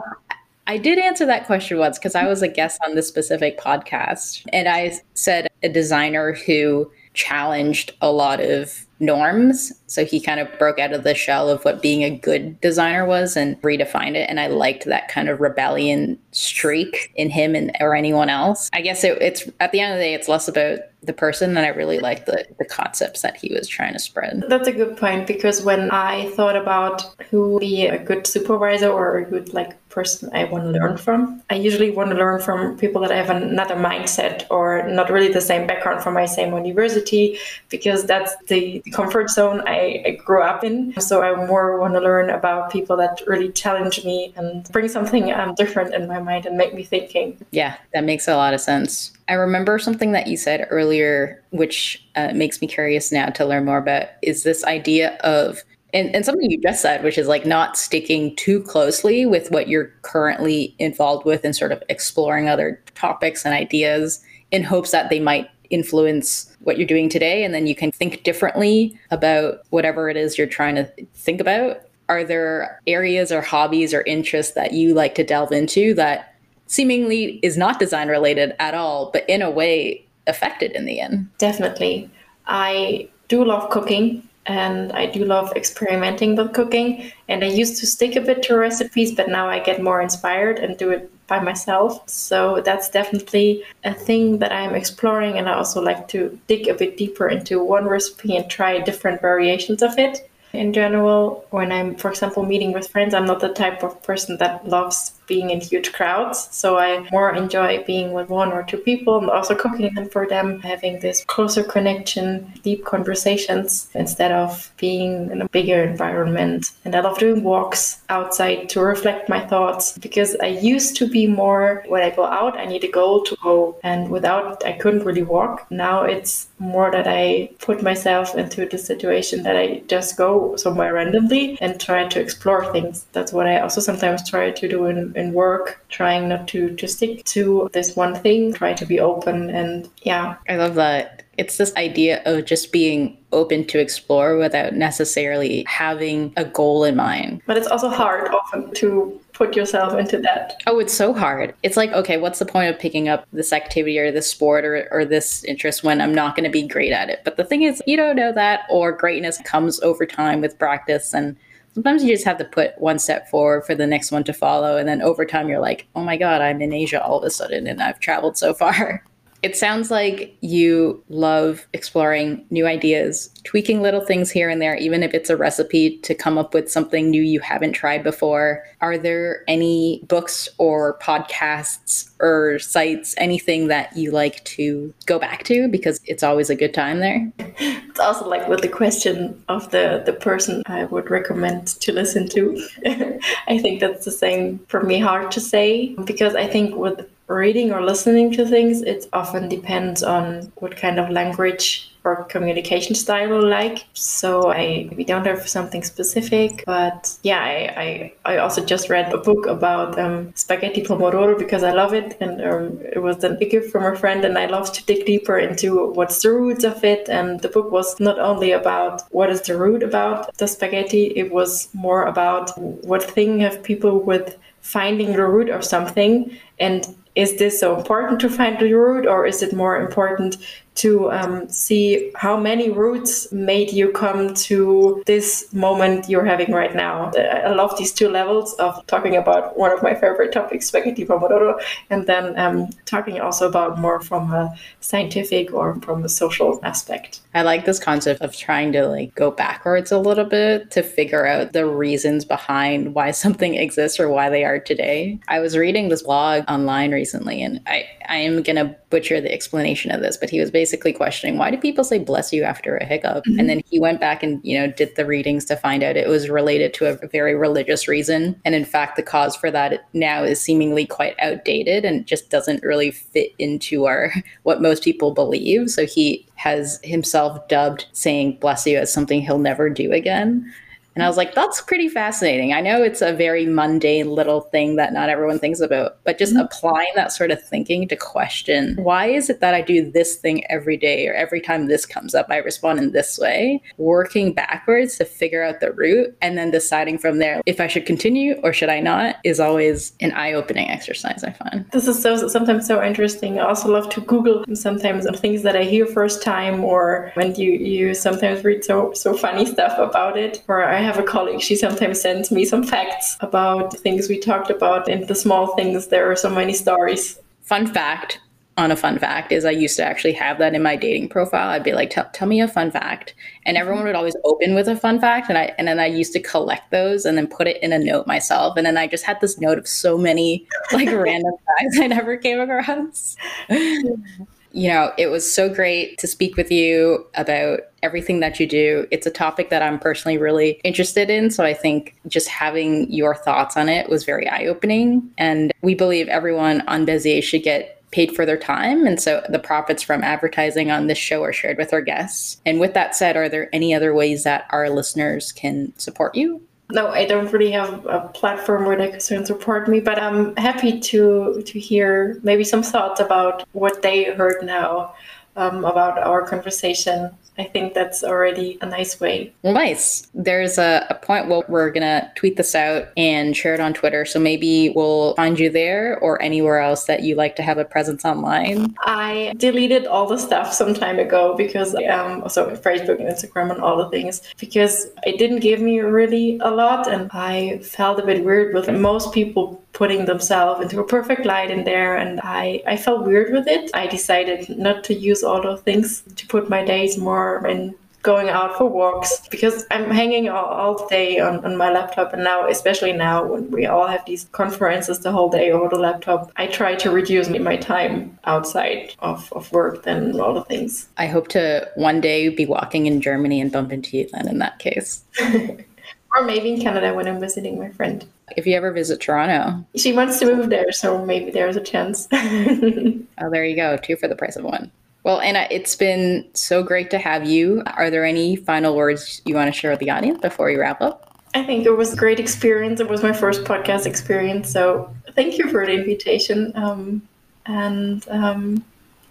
I 0.69 0.77
did 0.77 0.99
answer 0.99 1.25
that 1.25 1.47
question 1.47 1.79
once 1.79 1.97
because 1.97 2.13
I 2.13 2.27
was 2.27 2.43
a 2.43 2.47
guest 2.47 2.79
on 2.85 2.93
this 2.93 3.07
specific 3.07 3.57
podcast. 3.57 4.45
And 4.53 4.67
I 4.69 4.99
said 5.15 5.47
a 5.63 5.69
designer 5.69 6.33
who 6.33 6.91
challenged 7.15 7.91
a 8.01 8.11
lot 8.11 8.39
of 8.39 8.85
norms. 8.99 9.73
So 9.87 10.05
he 10.05 10.19
kind 10.19 10.39
of 10.39 10.47
broke 10.59 10.77
out 10.77 10.93
of 10.93 11.03
the 11.03 11.15
shell 11.15 11.49
of 11.49 11.65
what 11.65 11.81
being 11.81 12.03
a 12.03 12.15
good 12.15 12.61
designer 12.61 13.03
was 13.03 13.35
and 13.35 13.59
redefined 13.63 14.15
it. 14.15 14.29
And 14.29 14.39
I 14.39 14.45
liked 14.45 14.85
that 14.85 15.07
kind 15.07 15.27
of 15.27 15.39
rebellion 15.39 16.19
streak 16.33 17.11
in 17.15 17.31
him 17.31 17.55
and 17.55 17.75
or 17.79 17.95
anyone 17.95 18.29
else. 18.29 18.69
I 18.71 18.81
guess 18.81 19.03
it, 19.03 19.19
it's 19.19 19.49
at 19.59 19.71
the 19.71 19.79
end 19.79 19.93
of 19.93 19.97
the 19.97 20.03
day, 20.03 20.13
it's 20.13 20.27
less 20.27 20.47
about 20.47 20.81
the 21.01 21.13
person 21.13 21.55
and 21.55 21.65
I 21.65 21.69
really 21.69 21.99
liked 21.99 22.25
the, 22.25 22.45
the 22.57 22.65
concepts 22.65 23.21
that 23.21 23.37
he 23.37 23.53
was 23.53 23.67
trying 23.67 23.93
to 23.93 23.99
spread. 23.99 24.43
That's 24.49 24.67
a 24.67 24.71
good 24.71 24.97
point 24.97 25.27
because 25.27 25.63
when 25.63 25.89
I 25.91 26.29
thought 26.31 26.57
about 26.57 27.03
who 27.29 27.53
would 27.53 27.61
be 27.61 27.85
a 27.85 27.97
good 27.97 28.27
supervisor 28.27 28.89
or 28.89 29.17
a 29.17 29.25
good 29.25 29.53
like 29.53 29.75
person 29.89 30.29
I 30.33 30.43
want 30.43 30.65
to 30.65 30.71
learn 30.71 30.97
from, 30.97 31.41
I 31.49 31.55
usually 31.55 31.89
want 31.89 32.09
to 32.11 32.15
learn 32.17 32.41
from 32.41 32.77
people 32.77 33.01
that 33.01 33.11
have 33.11 33.29
another 33.29 33.75
mindset 33.75 34.45
or 34.49 34.87
not 34.89 35.09
really 35.09 35.31
the 35.31 35.41
same 35.41 35.65
background 35.65 36.03
from 36.03 36.13
my 36.13 36.25
same 36.25 36.53
university 36.53 37.37
because 37.69 38.03
that's 38.05 38.35
the 38.47 38.83
comfort 38.91 39.29
zone 39.29 39.61
I, 39.65 40.03
I 40.05 40.11
grew 40.11 40.43
up 40.43 40.63
in. 40.63 40.99
So 40.99 41.21
I 41.21 41.45
more 41.45 41.79
want 41.79 41.93
to 41.93 42.01
learn 42.01 42.29
about 42.29 42.71
people 42.71 42.97
that 42.97 43.21
really 43.25 43.51
challenge 43.51 44.03
me 44.03 44.33
and 44.35 44.69
bring 44.71 44.89
something 44.89 45.31
um, 45.31 45.55
different 45.55 45.93
in 45.93 46.07
my 46.07 46.19
mind 46.21 46.45
and 46.45 46.57
make 46.57 46.73
me 46.73 46.83
thinking. 46.83 47.37
Yeah, 47.51 47.77
that 47.93 48.03
makes 48.03 48.27
a 48.27 48.35
lot 48.35 48.53
of 48.53 48.61
sense. 48.61 49.13
I 49.29 49.33
remember 49.33 49.79
something 49.79 50.11
that 50.11 50.27
you 50.27 50.35
said 50.35 50.67
earlier, 50.71 51.43
which 51.51 52.03
uh, 52.15 52.33
makes 52.33 52.59
me 52.61 52.67
curious 52.67 53.11
now 53.11 53.27
to 53.27 53.45
learn 53.45 53.65
more 53.65 53.77
about 53.77 54.07
is 54.23 54.43
this 54.43 54.63
idea 54.65 55.17
of 55.17 55.63
And, 55.93 56.13
and 56.13 56.23
something 56.25 56.51
you 56.51 56.61
just 56.61 56.81
said, 56.81 57.03
which 57.03 57.17
is 57.17 57.27
like 57.27 57.45
not 57.45 57.77
sticking 57.77 58.35
too 58.35 58.61
closely 58.61 59.25
with 59.25 59.49
what 59.49 59.67
you're 59.67 59.91
currently 60.03 60.75
involved 60.77 61.25
with 61.25 61.43
and 61.43 61.55
sort 61.55 61.71
of 61.71 61.81
exploring 61.89 62.47
other 62.47 62.81
topics 62.95 63.45
and 63.45 63.53
ideas 63.55 64.23
in 64.51 64.63
hopes 64.63 64.91
that 64.91 65.09
they 65.09 65.19
might 65.19 65.49
influence 65.69 66.55
what 66.61 66.77
you're 66.77 66.87
doing 66.87 67.09
today. 67.09 67.43
And 67.43 67.53
then 67.53 67.67
you 67.67 67.75
can 67.75 67.91
think 67.91 68.23
differently 68.23 68.99
about 69.11 69.61
whatever 69.69 70.09
it 70.09 70.17
is 70.17 70.37
you're 70.37 70.47
trying 70.47 70.75
to 70.75 70.85
think 71.13 71.41
about. 71.41 71.81
Are 72.07 72.23
there 72.23 72.81
areas 72.87 73.31
or 73.31 73.41
hobbies 73.41 73.93
or 73.93 74.01
interests 74.03 74.53
that 74.53 74.73
you 74.73 74.93
like 74.93 75.15
to 75.15 75.23
delve 75.23 75.51
into 75.51 75.93
that 75.95 76.35
seemingly 76.69 77.39
is 77.43 77.57
not 77.57 77.79
design 77.79 78.07
related 78.07 78.55
at 78.59 78.73
all, 78.73 79.09
but 79.11 79.27
in 79.27 79.41
a 79.41 79.51
way 79.51 80.05
affected 80.27 80.71
in 80.71 80.85
the 80.85 81.01
end? 81.01 81.27
Definitely. 81.39 82.09
I 82.45 83.09
do 83.27 83.43
love 83.43 83.69
cooking 83.69 84.27
and 84.45 84.91
I 84.93 85.07
do 85.07 85.25
love 85.25 85.51
experimenting 85.55 86.35
with 86.35 86.53
cooking. 86.53 87.11
And 87.27 87.43
I 87.43 87.47
used 87.47 87.77
to 87.79 87.87
stick 87.87 88.15
a 88.15 88.21
bit 88.21 88.43
to 88.43 88.55
recipes, 88.55 89.13
but 89.13 89.29
now 89.29 89.49
I 89.49 89.59
get 89.59 89.81
more 89.81 90.01
inspired 90.01 90.59
and 90.59 90.77
do 90.77 90.89
it 90.91 91.11
by 91.27 91.39
myself. 91.39 92.07
So 92.09 92.61
that's 92.61 92.89
definitely 92.89 93.63
a 93.83 93.93
thing 93.93 94.39
that 94.39 94.51
I'm 94.51 94.75
exploring. 94.75 95.37
And 95.37 95.49
I 95.49 95.53
also 95.53 95.81
like 95.81 96.07
to 96.09 96.39
dig 96.47 96.67
a 96.67 96.73
bit 96.73 96.97
deeper 96.97 97.27
into 97.27 97.63
one 97.63 97.85
recipe 97.85 98.35
and 98.35 98.49
try 98.49 98.79
different 98.79 99.21
variations 99.21 99.81
of 99.81 99.97
it. 99.97 100.29
In 100.53 100.73
general, 100.73 101.45
when 101.51 101.71
I'm, 101.71 101.95
for 101.95 102.09
example, 102.09 102.43
meeting 102.43 102.73
with 102.73 102.87
friends, 102.87 103.13
I'm 103.13 103.27
not 103.27 103.39
the 103.39 103.53
type 103.53 103.83
of 103.83 104.01
person 104.01 104.37
that 104.37 104.67
loves 104.67 105.18
being 105.29 105.51
in 105.51 105.61
huge 105.61 105.93
crowds. 105.93 106.49
So 106.51 106.77
I 106.77 107.07
more 107.11 107.33
enjoy 107.33 107.83
being 107.85 108.11
with 108.11 108.27
one 108.27 108.51
or 108.51 108.63
two 108.63 108.77
people 108.77 109.19
and 109.19 109.29
also 109.29 109.55
cooking 109.55 109.93
them 109.93 110.09
for 110.09 110.27
them, 110.27 110.59
having 110.59 110.99
this 110.99 111.23
closer 111.23 111.63
connection, 111.63 112.51
deep 112.63 112.83
conversations 112.83 113.89
instead 113.93 114.31
of 114.33 114.73
being 114.77 115.31
in 115.31 115.41
a 115.41 115.47
bigger 115.47 115.81
environment. 115.83 116.71
And 116.83 116.95
I 116.95 117.01
love 117.01 117.19
doing 117.19 117.43
walks 117.43 118.01
outside 118.09 118.67
to 118.69 118.81
reflect 118.81 119.29
my 119.29 119.45
thoughts 119.45 119.97
because 119.97 120.35
I 120.41 120.47
used 120.47 120.97
to 120.97 121.07
be 121.07 121.27
more 121.27 121.83
when 121.87 122.03
I 122.03 122.09
go 122.09 122.25
out, 122.25 122.57
I 122.57 122.65
need 122.65 122.83
a 122.83 122.91
goal 122.91 123.23
to 123.23 123.37
go. 123.43 123.77
And 123.83 124.09
without, 124.09 124.65
I 124.65 124.73
couldn't 124.73 125.05
really 125.05 125.23
walk. 125.23 125.69
Now 125.69 126.03
it's 126.03 126.47
more 126.57 126.91
that 126.91 127.07
I 127.07 127.51
put 127.59 127.83
myself 127.83 128.35
into 128.35 128.65
the 128.65 128.77
situation 128.77 129.43
that 129.43 129.55
I 129.55 129.83
just 129.87 130.17
go 130.17 130.55
somewhere 130.55 130.93
randomly 130.93 131.57
and 131.61 131.79
try 131.79 132.07
to 132.07 132.19
explore 132.19 132.71
things. 132.71 133.05
That's 133.13 133.31
what 133.31 133.47
I 133.47 133.59
also 133.59 133.81
sometimes 133.81 134.27
try 134.29 134.51
to 134.51 134.67
do 134.67 134.85
in, 134.87 135.13
in 135.19 135.33
work, 135.33 135.83
trying 135.89 136.29
not 136.29 136.47
to 136.49 136.75
to 136.75 136.87
stick 136.87 137.25
to 137.25 137.69
this 137.73 137.95
one 137.95 138.15
thing, 138.15 138.53
try 138.53 138.73
to 138.73 138.85
be 138.85 138.99
open 138.99 139.49
and 139.49 139.89
yeah. 140.03 140.35
I 140.47 140.55
love 140.55 140.75
that. 140.75 141.23
It's 141.37 141.57
this 141.57 141.73
idea 141.75 142.21
of 142.25 142.45
just 142.45 142.73
being 142.73 143.17
open 143.31 143.65
to 143.67 143.79
explore 143.79 144.37
without 144.37 144.73
necessarily 144.73 145.63
having 145.67 146.33
a 146.35 146.43
goal 146.43 146.83
in 146.83 146.97
mind. 146.97 147.41
But 147.45 147.55
it's 147.55 147.67
also 147.67 147.87
hard 147.87 148.27
often 148.29 148.73
to 148.75 149.19
put 149.31 149.55
yourself 149.55 149.97
into 149.97 150.17
that. 150.17 150.61
Oh, 150.67 150.79
it's 150.79 150.93
so 150.93 151.13
hard. 151.13 151.55
It's 151.63 151.77
like, 151.77 151.93
okay, 151.93 152.17
what's 152.17 152.39
the 152.39 152.45
point 152.45 152.73
of 152.73 152.79
picking 152.79 153.07
up 153.07 153.25
this 153.31 153.53
activity 153.53 153.97
or 153.97 154.11
this 154.11 154.29
sport 154.29 154.65
or, 154.65 154.89
or 154.91 155.05
this 155.05 155.45
interest 155.45 155.81
when 155.81 156.01
I'm 156.01 156.13
not 156.13 156.35
going 156.35 156.43
to 156.43 156.49
be 156.49 156.67
great 156.67 156.91
at 156.91 157.09
it? 157.09 157.21
But 157.23 157.37
the 157.37 157.45
thing 157.45 157.61
is, 157.61 157.81
you 157.87 157.95
don't 157.95 158.17
know 158.17 158.33
that, 158.33 158.63
or 158.69 158.91
greatness 158.91 159.39
comes 159.45 159.79
over 159.79 160.05
time 160.05 160.41
with 160.41 160.59
practice 160.59 161.13
and 161.13 161.37
sometimes 161.79 162.03
you 162.03 162.11
just 162.11 162.25
have 162.25 162.37
to 162.37 162.43
put 162.43 162.77
one 162.77 162.99
step 162.99 163.29
forward 163.29 163.65
for 163.65 163.73
the 163.73 163.87
next 163.87 164.11
one 164.11 164.25
to 164.25 164.33
follow. 164.33 164.75
And 164.75 164.85
then 164.85 165.01
over 165.01 165.23
time, 165.23 165.47
you're 165.47 165.61
like, 165.61 165.87
oh 165.95 166.03
my 166.03 166.17
God, 166.17 166.41
I'm 166.41 166.61
in 166.61 166.73
Asia 166.73 167.01
all 167.01 167.19
of 167.19 167.23
a 167.23 167.29
sudden 167.29 167.67
and 167.67 167.81
I've 167.81 168.01
traveled 168.01 168.37
so 168.37 168.53
far. 168.53 169.05
It 169.41 169.55
sounds 169.55 169.89
like 169.89 170.35
you 170.41 171.01
love 171.07 171.65
exploring 171.71 172.45
new 172.49 172.67
ideas, 172.67 173.29
tweaking 173.45 173.81
little 173.81 174.01
things 174.01 174.29
here 174.29 174.49
and 174.49 174.61
there, 174.61 174.75
even 174.75 175.01
if 175.01 175.13
it's 175.13 175.29
a 175.29 175.37
recipe 175.37 175.97
to 175.99 176.13
come 176.13 176.37
up 176.37 176.53
with 176.53 176.69
something 176.69 177.09
new 177.09 177.21
you 177.21 177.39
haven't 177.39 177.71
tried 177.71 178.03
before. 178.03 178.65
Are 178.81 178.97
there 178.97 179.45
any 179.47 180.03
books 180.07 180.49
or 180.57 180.99
podcasts 180.99 182.09
or 182.19 182.59
sites, 182.59 183.15
anything 183.17 183.67
that 183.69 183.95
you 183.95 184.11
like 184.11 184.43
to 184.43 184.93
go 185.05 185.17
back 185.19 185.43
to 185.45 185.69
because 185.69 186.01
it's 186.03 186.23
always 186.23 186.49
a 186.49 186.55
good 186.55 186.73
time 186.73 186.99
there? 186.99 187.31
It's 187.59 187.99
also 187.99 188.27
like 188.27 188.47
with 188.49 188.61
the 188.61 188.67
question 188.67 189.41
of 189.47 189.71
the, 189.71 190.03
the 190.05 190.13
person 190.13 190.63
I 190.65 190.83
would 190.83 191.09
recommend 191.09 191.67
to 191.67 191.93
listen 191.93 192.27
to. 192.29 192.67
I 193.47 193.57
think 193.57 193.79
that's 193.79 194.03
the 194.03 194.11
same 194.11 194.59
for 194.67 194.83
me, 194.83 194.99
hard 194.99 195.31
to 195.31 195.39
say 195.39 195.95
because 196.03 196.35
I 196.35 196.45
think 196.45 196.75
with 196.75 197.07
reading 197.29 197.71
or 197.71 197.81
listening 197.81 198.31
to 198.33 198.45
things, 198.45 198.81
it 198.81 199.07
often 199.13 199.47
depends 199.47 200.03
on 200.03 200.51
what 200.55 200.75
kind 200.75 200.99
of 200.99 201.09
language 201.09 201.89
or 202.03 202.23
communication 202.25 202.95
style 202.95 203.27
you 203.27 203.41
like. 203.41 203.85
So 203.93 204.51
I 204.51 204.89
we 204.95 205.03
don't 205.03 205.25
have 205.25 205.47
something 205.47 205.83
specific, 205.83 206.63
but 206.65 207.17
yeah, 207.23 207.39
I 207.39 208.13
I, 208.25 208.33
I 208.33 208.37
also 208.37 208.65
just 208.65 208.89
read 208.89 209.13
a 209.13 209.17
book 209.17 209.45
about 209.45 209.99
um, 209.99 210.33
spaghetti 210.35 210.81
pomodoro 210.83 211.37
because 211.37 211.63
I 211.63 211.71
love 211.71 211.93
it, 211.93 212.17
and 212.19 212.41
um, 212.41 212.79
it 212.81 213.01
was 213.01 213.23
a 213.23 213.35
gift 213.35 213.71
from 213.71 213.85
a 213.85 213.95
friend, 213.95 214.25
and 214.25 214.37
I 214.37 214.45
love 214.45 214.71
to 214.73 214.85
dig 214.85 215.05
deeper 215.05 215.37
into 215.37 215.91
what's 215.91 216.21
the 216.21 216.31
roots 216.31 216.63
of 216.63 216.83
it. 216.83 217.09
And 217.09 217.41
the 217.41 217.49
book 217.49 217.71
was 217.71 217.99
not 217.99 218.17
only 218.19 218.51
about 218.51 219.03
what 219.11 219.29
is 219.29 219.41
the 219.41 219.57
root 219.57 219.83
about 219.83 220.35
the 220.37 220.47
spaghetti, 220.47 221.07
it 221.15 221.31
was 221.31 221.69
more 221.73 222.05
about 222.05 222.57
what 222.57 223.03
thing 223.03 223.39
have 223.41 223.61
people 223.61 223.99
with 223.99 224.37
finding 224.61 225.13
the 225.13 225.25
root 225.25 225.49
of 225.49 225.63
something 225.63 226.37
and 226.59 226.95
is 227.15 227.37
this 227.37 227.59
so 227.59 227.75
important 227.75 228.19
to 228.21 228.29
find 228.29 228.59
the 228.59 228.71
root 228.73 229.05
or 229.05 229.25
is 229.25 229.41
it 229.41 229.53
more 229.53 229.75
important 229.75 230.37
to 230.79 231.11
um, 231.11 231.49
see 231.49 232.09
how 232.15 232.39
many 232.39 232.69
roots 232.69 233.29
made 233.33 233.71
you 233.73 233.91
come 233.91 234.33
to 234.33 235.03
this 235.05 235.53
moment 235.53 236.07
you're 236.07 236.23
having 236.23 236.53
right 236.53 236.73
now. 236.73 237.11
I 237.17 237.49
love 237.49 237.77
these 237.77 237.91
two 237.91 238.07
levels 238.07 238.53
of 238.53 238.85
talking 238.87 239.17
about 239.17 239.57
one 239.57 239.73
of 239.73 239.83
my 239.83 239.93
favorite 239.93 240.31
topics, 240.31 240.67
spaghetti 240.67 241.05
pomodoro, 241.05 241.61
and 241.89 242.07
then 242.07 242.39
um, 242.39 242.69
talking 242.85 243.19
also 243.19 243.45
about 243.45 243.77
more 243.77 243.99
from 243.99 244.31
a 244.31 244.55
scientific 244.79 245.53
or 245.53 245.75
from 245.81 246.05
a 246.05 246.09
social 246.09 246.61
aspect. 246.63 247.19
I 247.33 247.41
like 247.41 247.65
this 247.65 247.79
concept 247.79 248.21
of 248.21 248.33
trying 248.33 248.71
to 248.71 248.87
like 248.87 249.13
go 249.15 249.31
backwards 249.31 249.91
a 249.91 249.99
little 249.99 250.25
bit 250.25 250.71
to 250.71 250.81
figure 250.81 251.25
out 251.25 251.51
the 251.51 251.65
reasons 251.65 252.23
behind 252.23 252.95
why 252.95 253.11
something 253.11 253.55
exists 253.65 253.99
or 253.99 254.07
why 254.07 254.29
they 254.29 254.45
are 254.45 254.59
today. 254.59 255.19
I 255.27 255.39
was 255.39 255.57
reading 255.57 255.89
this 255.89 256.03
blog 256.03 256.45
online 256.49 256.91
recently 256.91 257.41
and 257.41 257.61
I, 257.67 257.85
I 258.07 258.17
am 258.17 258.41
gonna 258.41 258.75
butcher 258.89 259.21
the 259.21 259.31
explanation 259.31 259.91
of 259.91 260.01
this, 260.01 260.17
but 260.17 260.29
he 260.29 260.39
was 260.39 260.51
basically 260.51 260.91
questioning 260.91 261.37
why 261.37 261.51
do 261.51 261.57
people 261.57 261.83
say 261.83 261.99
bless 261.99 262.33
you 262.33 262.43
after 262.43 262.77
a 262.77 262.85
hiccup? 262.85 263.23
Mm-hmm. 263.25 263.39
And 263.39 263.49
then 263.49 263.61
he 263.69 263.79
went 263.79 263.99
back 263.99 264.23
and, 264.23 264.41
you 264.43 264.59
know, 264.59 264.67
did 264.67 264.95
the 264.95 265.05
readings 265.05 265.45
to 265.45 265.55
find 265.55 265.83
out 265.83 265.95
it 265.95 266.07
was 266.07 266.29
related 266.29 266.73
to 266.75 266.87
a 266.87 267.07
very 267.07 267.35
religious 267.35 267.87
reason. 267.87 268.39
And 268.45 268.55
in 268.55 268.65
fact, 268.65 268.95
the 268.95 269.03
cause 269.03 269.35
for 269.35 269.51
that 269.51 269.87
now 269.93 270.23
is 270.23 270.41
seemingly 270.41 270.85
quite 270.85 271.15
outdated 271.19 271.85
and 271.85 272.05
just 272.05 272.29
doesn't 272.29 272.63
really 272.63 272.91
fit 272.91 273.33
into 273.37 273.85
our 273.85 274.11
what 274.43 274.61
most 274.61 274.83
people 274.83 275.11
believe. 275.11 275.69
So 275.69 275.85
he 275.85 276.27
has 276.35 276.79
himself 276.83 277.47
dubbed 277.47 277.85
saying 277.91 278.37
bless 278.39 278.65
you 278.65 278.77
as 278.77 278.91
something 278.91 279.21
he'll 279.21 279.39
never 279.39 279.69
do 279.69 279.91
again. 279.91 280.51
And 280.99 281.05
I 281.05 281.07
was 281.07 281.15
like, 281.15 281.33
that's 281.33 281.61
pretty 281.61 281.87
fascinating. 281.87 282.51
I 282.51 282.59
know 282.59 282.83
it's 282.83 283.01
a 283.01 283.13
very 283.13 283.45
mundane 283.45 284.09
little 284.09 284.41
thing 284.41 284.75
that 284.75 284.91
not 284.91 285.07
everyone 285.07 285.39
thinks 285.39 285.61
about, 285.61 286.03
but 286.03 286.17
just 286.17 286.33
mm-hmm. 286.33 286.41
applying 286.41 286.91
that 286.95 287.13
sort 287.13 287.31
of 287.31 287.41
thinking 287.41 287.87
to 287.87 287.95
question 287.95 288.75
why 288.75 289.05
is 289.05 289.29
it 289.29 289.39
that 289.39 289.53
I 289.53 289.61
do 289.61 289.89
this 289.89 290.17
thing 290.17 290.43
every 290.51 290.75
day 290.75 291.07
or 291.07 291.13
every 291.13 291.39
time 291.39 291.67
this 291.67 291.85
comes 291.85 292.13
up, 292.13 292.27
I 292.29 292.37
respond 292.37 292.79
in 292.79 292.91
this 292.91 293.17
way, 293.17 293.61
working 293.77 294.33
backwards 294.33 294.97
to 294.97 295.05
figure 295.05 295.41
out 295.41 295.61
the 295.61 295.71
root 295.71 296.17
and 296.21 296.37
then 296.37 296.51
deciding 296.51 296.97
from 296.97 297.19
there 297.19 297.41
if 297.45 297.61
I 297.61 297.67
should 297.67 297.85
continue 297.85 298.33
or 298.43 298.51
should 298.51 298.67
I 298.67 298.81
not 298.81 299.15
is 299.23 299.39
always 299.39 299.93
an 300.01 300.11
eye 300.11 300.33
opening 300.33 300.69
exercise, 300.69 301.23
I 301.23 301.31
find. 301.31 301.65
This 301.71 301.87
is 301.87 302.01
so 302.01 302.27
sometimes 302.27 302.67
so 302.67 302.83
interesting. 302.83 303.39
I 303.39 303.43
also 303.43 303.71
love 303.71 303.87
to 303.91 304.01
Google 304.01 304.43
sometimes 304.53 305.07
things 305.21 305.43
that 305.43 305.55
I 305.55 305.63
hear 305.63 305.85
first 305.85 306.21
time 306.21 306.61
or 306.61 307.11
when 307.13 307.35
you, 307.35 307.51
you 307.51 307.93
sometimes 307.93 308.43
read 308.43 308.65
so, 308.65 308.91
so 308.93 309.15
funny 309.15 309.45
stuff 309.45 309.77
about 309.77 310.17
it. 310.17 310.43
Or 310.49 310.63
I 310.63 310.81
have 310.89 310.97
a 310.99 311.03
colleague, 311.03 311.41
she 311.41 311.55
sometimes 311.55 312.01
sends 312.01 312.31
me 312.31 312.45
some 312.45 312.63
facts 312.63 313.15
about 313.19 313.77
things 313.77 314.09
we 314.09 314.17
talked 314.17 314.49
about 314.49 314.89
and 314.89 315.07
the 315.07 315.13
small 315.13 315.55
things. 315.55 315.87
There 315.87 316.11
are 316.11 316.15
so 316.15 316.29
many 316.29 316.53
stories. 316.53 317.19
Fun 317.43 317.67
fact 317.67 318.19
on 318.57 318.71
a 318.71 318.75
fun 318.75 318.97
fact 318.97 319.31
is 319.31 319.45
I 319.45 319.51
used 319.51 319.77
to 319.77 319.85
actually 319.85 320.13
have 320.13 320.39
that 320.39 320.55
in 320.55 320.63
my 320.63 320.75
dating 320.75 321.09
profile. 321.09 321.49
I'd 321.49 321.63
be 321.63 321.73
like, 321.73 321.91
tell 322.13 322.27
me 322.27 322.41
a 322.41 322.47
fun 322.47 322.71
fact. 322.71 323.13
And 323.45 323.55
everyone 323.55 323.83
would 323.83 323.95
always 323.95 324.15
open 324.25 324.55
with 324.55 324.67
a 324.67 324.75
fun 324.75 324.99
fact. 324.99 325.29
And 325.29 325.37
I 325.37 325.53
and 325.59 325.67
then 325.67 325.79
I 325.79 325.85
used 325.85 326.11
to 326.13 326.19
collect 326.19 326.71
those 326.71 327.05
and 327.05 327.17
then 327.17 327.27
put 327.27 327.47
it 327.47 327.61
in 327.61 327.71
a 327.71 327.79
note 327.79 328.07
myself. 328.07 328.57
And 328.57 328.65
then 328.65 328.77
I 328.77 328.87
just 328.87 329.05
had 329.05 329.21
this 329.21 329.39
note 329.39 329.59
of 329.59 329.67
so 329.67 329.95
many 329.95 330.47
like 330.73 330.87
random 330.91 331.33
facts 331.45 331.79
I 331.79 331.87
never 331.87 332.17
came 332.17 332.39
across 332.39 333.15
you 334.51 334.69
know, 334.69 334.91
it 334.97 335.07
was 335.07 335.31
so 335.31 335.53
great 335.53 335.97
to 335.99 336.07
speak 336.07 336.35
with 336.35 336.51
you 336.51 337.05
about 337.15 337.61
everything 337.83 338.19
that 338.19 338.39
you 338.39 338.47
do. 338.47 338.87
It's 338.91 339.07
a 339.07 339.11
topic 339.11 339.49
that 339.49 339.61
I'm 339.61 339.79
personally 339.79 340.17
really 340.17 340.59
interested 340.63 341.09
in. 341.09 341.31
So 341.31 341.43
I 341.43 341.53
think 341.53 341.95
just 342.07 342.27
having 342.27 342.91
your 342.91 343.15
thoughts 343.15 343.55
on 343.55 343.69
it 343.69 343.89
was 343.89 344.03
very 344.03 344.27
eye 344.27 344.45
opening. 344.45 345.09
And 345.17 345.53
we 345.61 345.75
believe 345.75 346.07
everyone 346.07 346.61
on 346.61 346.85
Bezier 346.85 347.23
should 347.23 347.43
get 347.43 347.75
paid 347.91 348.15
for 348.15 348.25
their 348.25 348.37
time. 348.37 348.85
And 348.85 349.01
so 349.01 349.23
the 349.29 349.39
profits 349.39 349.81
from 349.81 350.03
advertising 350.03 350.69
on 350.69 350.87
this 350.87 350.97
show 350.97 351.23
are 351.23 351.33
shared 351.33 351.57
with 351.57 351.73
our 351.73 351.81
guests. 351.81 352.39
And 352.45 352.59
with 352.59 352.73
that 352.75 352.95
said, 352.95 353.17
are 353.17 353.29
there 353.29 353.49
any 353.53 353.73
other 353.73 353.93
ways 353.93 354.23
that 354.23 354.45
our 354.51 354.69
listeners 354.69 355.31
can 355.31 355.73
support 355.77 356.15
you? 356.15 356.41
No, 356.71 356.89
I 356.89 357.05
don't 357.05 357.31
really 357.31 357.51
have 357.51 357.85
a 357.87 358.09
platform 358.13 358.65
where 358.65 358.77
they 358.77 358.91
can 358.91 359.25
support 359.25 359.67
me, 359.67 359.79
but 359.79 359.97
I'm 359.97 360.35
happy 360.35 360.79
to 360.79 361.41
to 361.43 361.59
hear 361.59 362.19
maybe 362.21 362.43
some 362.43 362.61
thoughts 362.61 362.99
about 362.99 363.43
what 363.53 363.81
they 363.81 364.03
heard 364.13 364.43
now 364.43 364.93
um, 365.35 365.65
about 365.65 365.97
our 365.97 366.27
conversation 366.27 367.09
I 367.39 367.45
think 367.45 367.73
that's 367.73 368.03
already 368.03 368.57
a 368.61 368.65
nice 368.65 368.99
way. 368.99 369.33
Well, 369.43 369.53
nice. 369.53 370.07
There's 370.13 370.57
a, 370.57 370.85
a 370.89 370.95
point 370.95 371.27
where 371.27 371.43
we're 371.47 371.69
going 371.69 371.83
to 371.83 372.11
tweet 372.15 372.35
this 372.35 372.53
out 372.53 372.89
and 372.97 373.35
share 373.35 373.53
it 373.53 373.59
on 373.59 373.73
Twitter. 373.73 374.05
So 374.05 374.19
maybe 374.19 374.69
we'll 374.69 375.15
find 375.15 375.39
you 375.39 375.49
there 375.49 375.97
or 375.99 376.21
anywhere 376.21 376.59
else 376.59 376.85
that 376.85 377.03
you 377.03 377.15
like 377.15 377.35
to 377.37 377.41
have 377.43 377.57
a 377.57 377.65
presence 377.65 378.03
online. 378.03 378.75
I 378.81 379.33
deleted 379.37 379.85
all 379.85 380.07
the 380.07 380.17
stuff 380.17 380.53
some 380.53 380.73
time 380.73 380.99
ago 380.99 381.35
because, 381.37 381.73
um, 381.75 382.27
so 382.27 382.49
Facebook 382.57 382.99
and 382.99 383.07
Instagram 383.07 383.51
and 383.51 383.61
all 383.61 383.77
the 383.77 383.89
things, 383.89 384.21
because 384.37 384.87
it 385.05 385.17
didn't 385.17 385.39
give 385.39 385.61
me 385.61 385.79
really 385.79 386.39
a 386.41 386.51
lot. 386.51 386.87
And 386.87 387.09
I 387.13 387.59
felt 387.59 387.99
a 387.99 388.05
bit 388.05 388.23
weird 388.25 388.53
with 388.53 388.69
most 388.69 389.13
people 389.13 389.63
putting 389.79 390.03
themselves 390.03 390.61
into 390.61 390.77
a 390.81 390.83
perfect 390.83 391.25
light 391.25 391.49
in 391.49 391.63
there 391.63 391.95
and 391.95 392.19
I, 392.21 392.61
I 392.67 392.75
felt 392.75 393.07
weird 393.07 393.31
with 393.31 393.47
it. 393.47 393.71
I 393.73 393.87
decided 393.87 394.59
not 394.59 394.83
to 394.83 394.93
use 394.93 395.23
all 395.23 395.41
those 395.41 395.61
things 395.61 396.03
to 396.17 396.27
put 396.27 396.49
my 396.49 396.65
days 396.65 396.97
more 396.97 397.47
in 397.47 397.73
going 398.01 398.27
out 398.27 398.57
for 398.57 398.65
walks 398.65 399.25
because 399.29 399.65
I'm 399.71 399.89
hanging 399.89 400.27
all, 400.27 400.45
all 400.45 400.87
day 400.87 401.19
on, 401.19 401.45
on 401.45 401.55
my 401.55 401.71
laptop 401.71 402.11
and 402.11 402.25
now 402.25 402.47
especially 402.47 402.91
now 402.91 403.25
when 403.25 403.51
we 403.51 403.67
all 403.67 403.87
have 403.87 404.05
these 404.05 404.27
conferences 404.33 404.99
the 404.99 405.13
whole 405.13 405.29
day 405.29 405.51
over 405.51 405.69
the 405.69 405.79
laptop 405.79 406.31
I 406.35 406.47
try 406.47 406.75
to 406.75 406.91
reduce 406.91 407.29
my 407.29 407.55
time 407.55 408.19
outside 408.25 408.95
of, 408.99 409.31
of 409.31 409.49
work 409.53 409.83
than 409.83 410.19
all 410.19 410.33
the 410.33 410.43
things. 410.43 410.89
I 410.97 411.07
hope 411.07 411.29
to 411.29 411.69
one 411.75 412.01
day 412.01 412.27
be 412.27 412.45
walking 412.45 412.85
in 412.85 412.99
Germany 412.99 413.39
and 413.39 413.49
bump 413.49 413.71
into 413.71 413.97
you 413.97 414.09
then 414.11 414.27
in 414.27 414.39
that 414.39 414.59
case. 414.59 415.03
or 416.15 416.23
maybe 416.23 416.53
in 416.53 416.61
Canada 416.61 416.93
when 416.93 417.07
I'm 417.07 417.19
visiting 417.19 417.59
my 417.59 417.69
friend 417.69 418.05
if 418.35 418.47
you 418.47 418.55
ever 418.55 418.71
visit 418.71 418.99
Toronto. 418.99 419.65
She 419.75 419.93
wants 419.93 420.19
to 420.19 420.25
move 420.25 420.49
there, 420.49 420.71
so 420.71 421.03
maybe 421.05 421.31
there's 421.31 421.55
a 421.55 421.61
chance. 421.61 422.07
oh, 422.13 423.29
there 423.31 423.45
you 423.45 423.55
go. 423.55 423.77
Two 423.77 423.95
for 423.95 424.07
the 424.07 424.15
price 424.15 424.35
of 424.35 424.43
one. 424.43 424.71
Well, 425.03 425.21
Anna, 425.21 425.47
it's 425.49 425.75
been 425.75 426.27
so 426.33 426.61
great 426.61 426.89
to 426.91 426.97
have 426.97 427.25
you. 427.25 427.63
Are 427.65 427.89
there 427.89 428.05
any 428.05 428.35
final 428.35 428.75
words 428.75 429.21
you 429.25 429.35
want 429.35 429.53
to 429.53 429.57
share 429.57 429.71
with 429.71 429.79
the 429.79 429.89
audience 429.89 430.19
before 430.19 430.47
we 430.47 430.57
wrap 430.57 430.81
up? 430.81 431.05
I 431.33 431.43
think 431.43 431.65
it 431.65 431.71
was 431.71 431.93
a 431.93 431.95
great 431.95 432.19
experience. 432.19 432.79
It 432.79 432.89
was 432.89 433.03
my 433.03 433.13
first 433.13 433.43
podcast 433.43 433.85
experience. 433.85 434.51
So 434.51 434.93
thank 435.15 435.37
you 435.37 435.49
for 435.49 435.65
the 435.65 435.73
invitation. 435.73 436.51
Um, 436.55 437.01
and 437.45 438.07
um, 438.09 438.63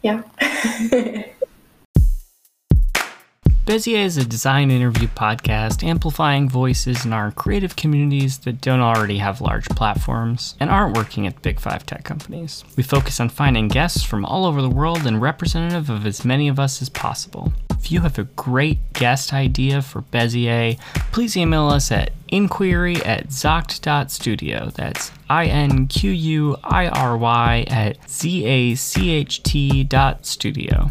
yeah. 0.03 0.23
Bezier 3.69 4.03
is 4.03 4.17
a 4.17 4.25
design 4.25 4.71
interview 4.71 5.09
podcast 5.09 5.87
amplifying 5.87 6.49
voices 6.49 7.05
in 7.05 7.13
our 7.13 7.31
creative 7.33 7.77
communities 7.77 8.39
that 8.39 8.63
don't 8.63 8.81
already 8.81 9.19
have 9.19 9.43
large 9.43 9.69
platforms 9.69 10.55
and 10.59 10.71
aren't 10.71 10.97
working 10.97 11.27
at 11.27 11.43
big 11.43 11.61
five 11.61 11.85
tech 11.85 12.03
companies. 12.03 12.65
We 12.79 12.83
focus 12.83 13.21
on 13.21 13.29
finding 13.29 13.69
guests 13.69 14.03
from 14.03 14.25
all 14.25 14.47
over 14.47 14.63
the 14.63 14.71
world 14.71 15.07
and 15.07 15.21
representative 15.21 15.91
of 15.91 16.07
as 16.07 16.25
many 16.25 16.49
of 16.49 16.59
us 16.59 16.81
as 16.81 16.89
possible. 16.89 17.53
If 17.73 17.93
you 17.93 18.01
have 18.01 18.19
a 18.19 18.25
great 18.25 18.95
guest 18.95 19.35
idea 19.35 19.83
for 19.83 20.01
Bezier, 20.01 20.81
please 21.13 21.37
email 21.37 21.69
us 21.69 21.93
at 21.93 22.13
inquiry 22.29 22.97
at 23.05 23.29
zacht.studio. 23.29 24.71
That's 24.77 25.13
I 25.29 25.45
N 25.45 25.89
Q 25.89 26.11
U 26.11 26.57
I 26.65 26.89
R 26.89 27.19
Y 27.19 27.67
at 27.69 28.11
Z 28.11 28.47
A 28.47 28.75
C 28.77 29.11
H 29.11 29.43
T 29.43 29.85
dot 29.85 30.25
studio. 30.25 30.91